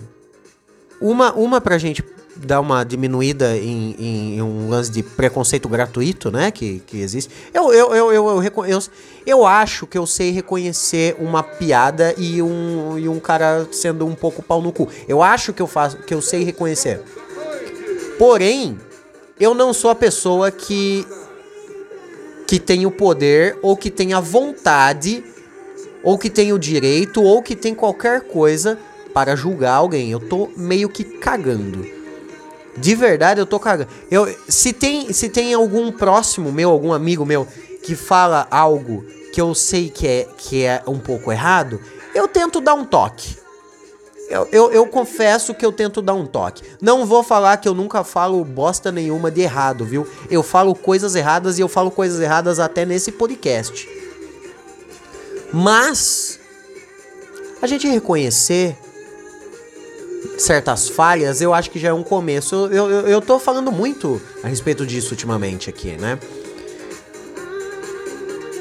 Uma, 1.00 1.32
uma 1.34 1.60
pra 1.60 1.76
gente 1.76 2.02
dar 2.36 2.60
uma 2.60 2.84
diminuída 2.84 3.56
em, 3.56 3.94
em- 3.98 4.36
em 4.36 4.42
um 4.42 4.68
lance 4.68 4.90
de 4.90 5.02
preconceito 5.02 5.68
gratuito, 5.68 6.30
né? 6.30 6.52
Que, 6.52 6.78
que 6.86 7.00
existe. 7.00 7.30
Eu, 7.52 7.72
eu, 7.72 7.92
eu, 7.94 8.12
eu, 8.12 8.42
eu, 8.42 8.64
eu, 8.66 8.78
eu 9.26 9.44
acho 9.46 9.84
que 9.86 9.98
eu 9.98 10.06
sei 10.06 10.30
reconhecer 10.30 11.16
uma 11.18 11.42
piada 11.42 12.14
e 12.16 12.40
um, 12.40 12.96
e 12.98 13.08
um 13.08 13.18
cara 13.18 13.66
sendo 13.72 14.06
um 14.06 14.14
pouco 14.14 14.42
pau 14.42 14.62
no 14.62 14.72
cu. 14.72 14.88
Eu 15.08 15.22
acho 15.24 15.52
que 15.52 15.60
eu 15.60 15.66
faço, 15.66 15.98
que 15.98 16.14
eu 16.14 16.22
sei 16.22 16.44
reconhecer. 16.44 17.00
Porém, 18.18 18.78
eu 19.38 19.54
não 19.54 19.72
sou 19.72 19.90
a 19.90 19.94
pessoa 19.94 20.50
que 20.50 21.06
que 22.46 22.60
tem 22.60 22.84
o 22.84 22.90
poder 22.90 23.58
ou 23.62 23.76
que 23.76 23.90
tem 23.90 24.12
a 24.12 24.20
vontade 24.20 25.24
ou 26.02 26.18
que 26.18 26.28
tem 26.28 26.52
o 26.52 26.58
direito 26.58 27.22
ou 27.22 27.42
que 27.42 27.56
tem 27.56 27.74
qualquer 27.74 28.20
coisa 28.20 28.78
para 29.14 29.34
julgar 29.34 29.76
alguém. 29.76 30.10
Eu 30.10 30.20
tô 30.20 30.50
meio 30.56 30.88
que 30.88 31.04
cagando. 31.04 31.86
De 32.76 32.94
verdade, 32.94 33.40
eu 33.40 33.46
tô 33.46 33.58
cagando. 33.58 33.88
Eu, 34.10 34.32
se, 34.48 34.72
tem, 34.72 35.12
se 35.12 35.28
tem 35.28 35.54
algum 35.54 35.90
próximo 35.90 36.52
meu, 36.52 36.70
algum 36.70 36.92
amigo 36.92 37.24
meu, 37.24 37.46
que 37.82 37.94
fala 37.94 38.46
algo 38.50 39.04
que 39.32 39.40
eu 39.40 39.54
sei 39.54 39.88
que 39.88 40.06
é, 40.06 40.28
que 40.36 40.64
é 40.64 40.82
um 40.86 40.98
pouco 40.98 41.32
errado, 41.32 41.80
eu 42.14 42.28
tento 42.28 42.60
dar 42.60 42.74
um 42.74 42.84
toque. 42.84 43.36
Eu, 44.34 44.48
eu, 44.50 44.72
eu 44.72 44.86
confesso 44.86 45.54
que 45.54 45.64
eu 45.64 45.70
tento 45.70 46.02
dar 46.02 46.14
um 46.14 46.26
toque. 46.26 46.64
Não 46.80 47.06
vou 47.06 47.22
falar 47.22 47.56
que 47.58 47.68
eu 47.68 47.74
nunca 47.74 48.02
falo 48.02 48.44
bosta 48.44 48.90
nenhuma 48.90 49.30
de 49.30 49.42
errado, 49.42 49.84
viu? 49.84 50.06
Eu 50.28 50.42
falo 50.42 50.74
coisas 50.74 51.14
erradas 51.14 51.58
e 51.58 51.60
eu 51.60 51.68
falo 51.68 51.90
coisas 51.90 52.20
erradas 52.20 52.58
até 52.58 52.84
nesse 52.84 53.12
podcast. 53.12 53.88
Mas 55.52 56.40
a 57.62 57.66
gente 57.66 57.86
reconhecer 57.86 58.76
certas 60.36 60.88
falhas, 60.88 61.40
eu 61.40 61.54
acho 61.54 61.70
que 61.70 61.78
já 61.78 61.90
é 61.90 61.92
um 61.92 62.02
começo. 62.02 62.68
Eu, 62.72 62.90
eu, 62.90 63.08
eu 63.08 63.20
tô 63.20 63.38
falando 63.38 63.70
muito 63.70 64.20
a 64.42 64.48
respeito 64.48 64.84
disso 64.84 65.12
ultimamente 65.12 65.70
aqui, 65.70 65.92
né? 65.92 66.18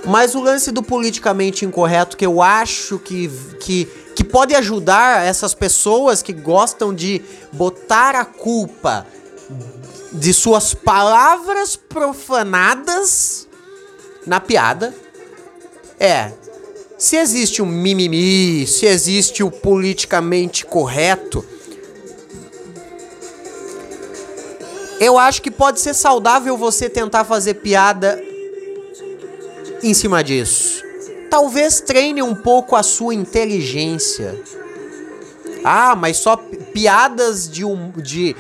Mas 0.06 0.36
o 0.36 0.42
lance 0.42 0.72
do 0.72 0.84
politicamente 0.84 1.66
incorreto 1.66 2.18
que 2.18 2.26
eu 2.26 2.42
acho 2.42 3.00
que, 3.00 3.30
que, 3.60 3.88
que 4.16 4.24
pode 4.24 4.56
ajudar 4.56 5.26
essas 5.26 5.54
pessoas 5.54 6.22
que 6.22 6.34
gostam 6.34 6.94
de 6.94 7.22
botar 7.52 8.16
a 8.16 8.26
culpa 8.26 9.06
de 10.12 10.34
suas 10.34 10.74
palavras 10.74 11.76
profanadas 11.76 13.48
na 14.26 14.40
piada 14.40 14.94
é 16.00 16.32
se 16.98 17.18
existe 17.18 17.62
o 17.62 17.66
mimimi, 17.66 18.66
se 18.66 18.86
existe 18.86 19.44
o 19.44 19.52
politicamente 19.52 20.66
correto, 20.66 21.44
eu 25.00 25.18
acho 25.18 25.42
que 25.42 25.52
pode 25.52 25.82
ser 25.82 25.94
saudável 25.94 26.56
você 26.56 26.90
tentar 26.90 27.26
fazer 27.26 27.56
piada 27.56 28.24
em 29.82 29.94
cima 29.94 30.24
disso. 30.24 30.83
Talvez 31.34 31.82
treine 31.82 32.22
um 32.22 32.36
pouco 32.36 32.76
a 32.76 32.84
sua 32.84 33.16
inteligência. 33.16 34.40
Ah, 35.64 35.96
mas 35.96 36.18
só 36.18 36.36
pi- 36.38 36.58
piadas 36.58 37.50
de 37.50 37.66
um 37.66 37.90
de 37.90 38.36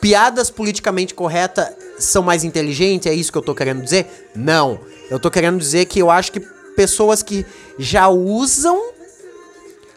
piadas 0.00 0.48
politicamente 0.48 1.12
corretas 1.12 1.68
são 1.98 2.22
mais 2.22 2.44
inteligentes, 2.44 3.06
é 3.12 3.14
isso 3.14 3.30
que 3.30 3.36
eu 3.36 3.42
tô 3.42 3.54
querendo 3.54 3.82
dizer? 3.82 4.30
Não. 4.34 4.80
Eu 5.10 5.20
tô 5.20 5.30
querendo 5.30 5.58
dizer 5.58 5.84
que 5.84 5.98
eu 5.98 6.10
acho 6.10 6.32
que 6.32 6.40
pessoas 6.74 7.22
que 7.22 7.44
já 7.78 8.08
usam 8.08 8.80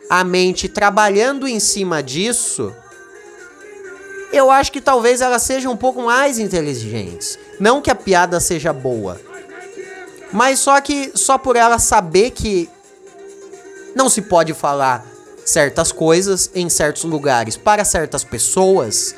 a 0.09 0.21
mente 0.25 0.67
trabalhando 0.67 1.47
em 1.47 1.61
cima 1.61 2.03
disso, 2.03 2.73
eu 4.33 4.51
acho 4.51 4.69
que 4.69 4.81
talvez 4.81 5.21
elas 5.21 5.43
sejam 5.43 5.71
um 5.71 5.77
pouco 5.77 6.01
mais 6.01 6.39
inteligentes. 6.39 7.39
Não 7.57 7.81
que 7.81 7.89
a 7.89 7.95
piada 7.95 8.41
seja 8.41 8.73
boa, 8.73 9.17
mas 10.35 10.59
só 10.59 10.81
que 10.81 11.13
só 11.15 11.37
por 11.37 11.55
ela 11.55 11.79
saber 11.79 12.31
que 12.31 12.69
não 13.95 14.09
se 14.09 14.21
pode 14.21 14.53
falar 14.53 15.05
certas 15.45 15.93
coisas 15.93 16.51
em 16.53 16.67
certos 16.67 17.05
lugares 17.05 17.55
para 17.55 17.85
certas 17.85 18.25
pessoas, 18.25 19.15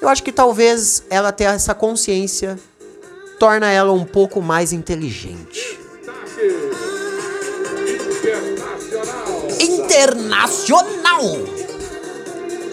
eu 0.00 0.08
acho 0.08 0.22
que 0.22 0.32
talvez 0.32 1.02
ela 1.10 1.32
ter 1.32 1.44
essa 1.44 1.74
consciência 1.74 2.58
torna 3.38 3.70
ela 3.70 3.92
um 3.92 4.06
pouco 4.06 4.40
mais 4.40 4.72
inteligente. 4.72 5.78
Internacional! 9.60 11.24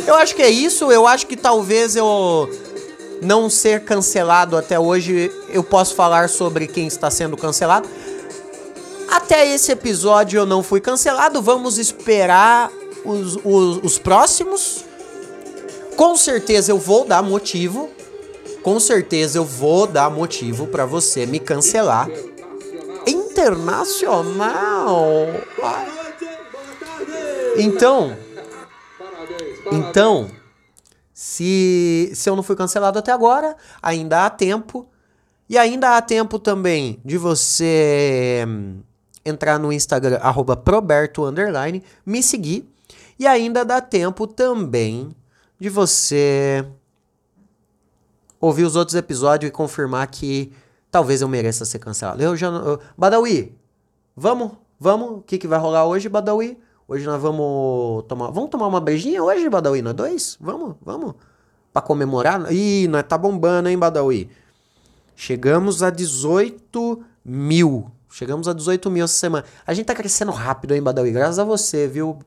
Eu 0.07 0.15
acho 0.15 0.33
que 0.33 0.41
é 0.41 0.49
isso, 0.49 0.89
eu 0.89 1.05
acho 1.05 1.27
que 1.27 1.35
talvez 1.35 1.97
eu 1.97 2.49
não 3.23 3.49
ser 3.49 3.83
cancelado 3.83 4.57
até 4.57 4.79
hoje, 4.79 5.31
eu 5.49 5.63
posso 5.63 5.95
falar 5.95 6.29
sobre 6.29 6.67
quem 6.67 6.87
está 6.87 7.09
sendo 7.09 7.37
cancelado. 7.37 7.87
Até 9.09 9.47
esse 9.47 9.71
episódio 9.71 10.39
eu 10.39 10.45
não 10.45 10.63
fui 10.63 10.81
cancelado, 10.81 11.41
vamos 11.41 11.77
esperar 11.77 12.71
os, 13.05 13.37
os, 13.43 13.79
os 13.83 13.97
próximos. 13.97 14.83
Com 15.95 16.15
certeza 16.15 16.71
eu 16.71 16.77
vou 16.77 17.05
dar 17.05 17.21
motivo. 17.21 17.89
Com 18.63 18.79
certeza 18.79 19.37
eu 19.37 19.45
vou 19.45 19.85
dar 19.85 20.09
motivo 20.09 20.67
pra 20.67 20.85
você 20.85 21.25
me 21.25 21.39
cancelar. 21.39 22.09
Internacional. 23.05 25.27
Então, 27.57 28.17
então, 29.71 30.29
se, 31.13 32.11
se 32.15 32.29
eu 32.29 32.35
não 32.35 32.43
fui 32.43 32.55
cancelado 32.55 32.97
até 32.97 33.11
agora, 33.11 33.55
ainda 33.81 34.25
há 34.25 34.29
tempo. 34.29 34.87
E 35.49 35.57
ainda 35.57 35.97
há 35.97 36.01
tempo 36.01 36.39
também 36.39 36.99
de 37.05 37.17
você 37.17 38.43
hum, 38.47 38.79
entrar 39.23 39.59
no 39.59 39.71
Instagram, 39.71 40.17
arroba 40.21 40.55
proberto, 40.55 41.23
underline, 41.25 41.83
me 42.05 42.23
seguir. 42.23 42.67
E 43.19 43.27
ainda 43.27 43.63
dá 43.63 43.79
tempo 43.79 44.25
também 44.25 45.15
de 45.59 45.69
você 45.69 46.65
ouvir 48.39 48.63
os 48.63 48.75
outros 48.75 48.95
episódios 48.95 49.49
e 49.49 49.51
confirmar 49.51 50.07
que 50.07 50.51
talvez 50.91 51.21
eu 51.21 51.27
mereça 51.27 51.65
ser 51.65 51.79
cancelado. 51.79 52.21
Eu 52.21 52.35
já 52.35 52.47
eu- 52.47 52.79
Badawi, 52.97 53.55
vamos? 54.15 54.51
Vamos? 54.79 55.19
O 55.19 55.21
que, 55.21 55.37
que 55.37 55.47
vai 55.47 55.59
rolar 55.59 55.85
hoje, 55.85 56.09
Badawi? 56.09 56.57
Hoje 56.87 57.05
nós 57.05 57.21
vamos 57.21 58.03
tomar... 58.07 58.29
Vamos 58.31 58.49
tomar 58.49 58.67
uma 58.67 58.81
beijinha 58.81 59.23
hoje, 59.23 59.49
Badawi? 59.49 59.81
Nós 59.81 59.93
dois? 59.93 60.37
Vamos? 60.39 60.75
Vamos? 60.81 61.15
Pra 61.71 61.81
comemorar? 61.81 62.51
Ih, 62.51 62.87
nós 62.87 63.03
tá 63.03 63.17
bombando, 63.17 63.69
hein, 63.69 63.77
Badawi? 63.77 64.29
Chegamos 65.15 65.81
a 65.81 65.89
18 65.89 67.03
mil. 67.23 67.89
Chegamos 68.09 68.47
a 68.47 68.53
18 68.53 68.91
mil 68.91 69.05
essa 69.05 69.13
semana. 69.13 69.45
A 69.65 69.73
gente 69.73 69.85
tá 69.85 69.95
crescendo 69.95 70.31
rápido, 70.31 70.73
hein, 70.73 70.83
Badawi? 70.83 71.11
Graças 71.11 71.39
a 71.39 71.43
você, 71.43 71.87
viu? 71.87 72.19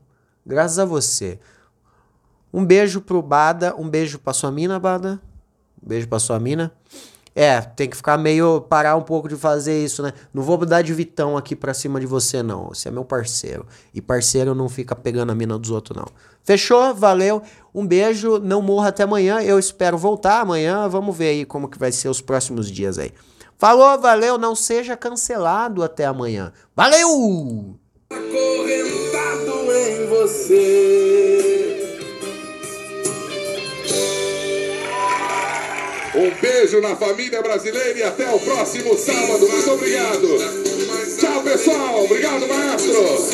Graças 0.45 0.79
a 0.79 0.85
você. 0.85 1.39
Um 2.53 2.65
beijo 2.65 3.01
pro 3.01 3.21
Bada. 3.21 3.75
Um 3.77 3.89
beijo 3.89 4.19
pra 4.19 4.33
sua 4.33 4.51
mina, 4.51 4.79
Bada. 4.81 5.21
Um 5.83 5.89
beijo 5.89 6.09
pra 6.09 6.19
sua 6.19 6.41
mina. 6.41 6.73
É, 7.39 7.61
tem 7.61 7.89
que 7.89 7.97
ficar 7.97 8.17
meio. 8.17 8.63
parar 8.63 8.97
um 8.97 9.03
pouco 9.03 9.29
de 9.29 9.37
fazer 9.37 9.85
isso, 9.85 10.03
né? 10.03 10.13
Não 10.33 10.43
vou 10.43 10.57
dar 10.65 10.81
de 10.81 10.95
vitão 10.95 11.37
aqui 11.37 11.55
pra 11.55 11.75
cima 11.75 12.01
de 12.01 12.07
você, 12.07 12.43
não. 12.43 12.69
Você 12.69 12.89
é 12.89 12.91
meu 12.91 13.05
parceiro. 13.05 13.67
E 13.93 14.01
parceiro 14.01 14.55
não 14.55 14.69
fica 14.69 14.97
pegando 14.97 15.31
a 15.31 15.35
mina 15.35 15.59
dos 15.59 15.71
outros, 15.71 15.95
não. 15.97 16.07
Fechou? 16.43 16.95
Valeu. 16.95 17.43
Um 17.75 17.87
beijo. 17.87 18.39
Não 18.39 18.63
morra 18.63 18.89
até 18.89 19.03
amanhã. 19.03 19.43
Eu 19.43 19.59
espero 19.59 19.99
voltar 19.99 20.41
amanhã. 20.41 20.89
Vamos 20.89 21.15
ver 21.15 21.29
aí 21.29 21.45
como 21.45 21.69
que 21.69 21.79
vai 21.79 21.93
ser 21.93 22.09
os 22.09 22.23
próximos 22.23 22.71
dias 22.71 22.99
aí. 22.99 23.13
Falou, 23.59 24.01
valeu. 24.01 24.39
Não 24.39 24.57
seja 24.57 24.97
cancelado 24.97 25.83
até 25.83 26.07
amanhã. 26.07 26.53
Valeu! 26.75 27.79
acorrentado 28.11 29.73
em 29.73 30.07
você. 30.07 31.56
Um 36.17 36.31
beijo 36.41 36.81
na 36.81 36.97
família 36.97 37.43
brasileira 37.43 37.99
e 37.99 38.03
até 38.03 38.27
o 38.35 38.41
próximo 38.41 38.97
sábado. 38.97 39.47
Muito 39.47 39.71
obrigado. 39.71 40.39
Tchau, 41.21 41.43
pessoal. 41.43 42.05
Obrigado, 42.05 42.49
maestro. 42.49 43.27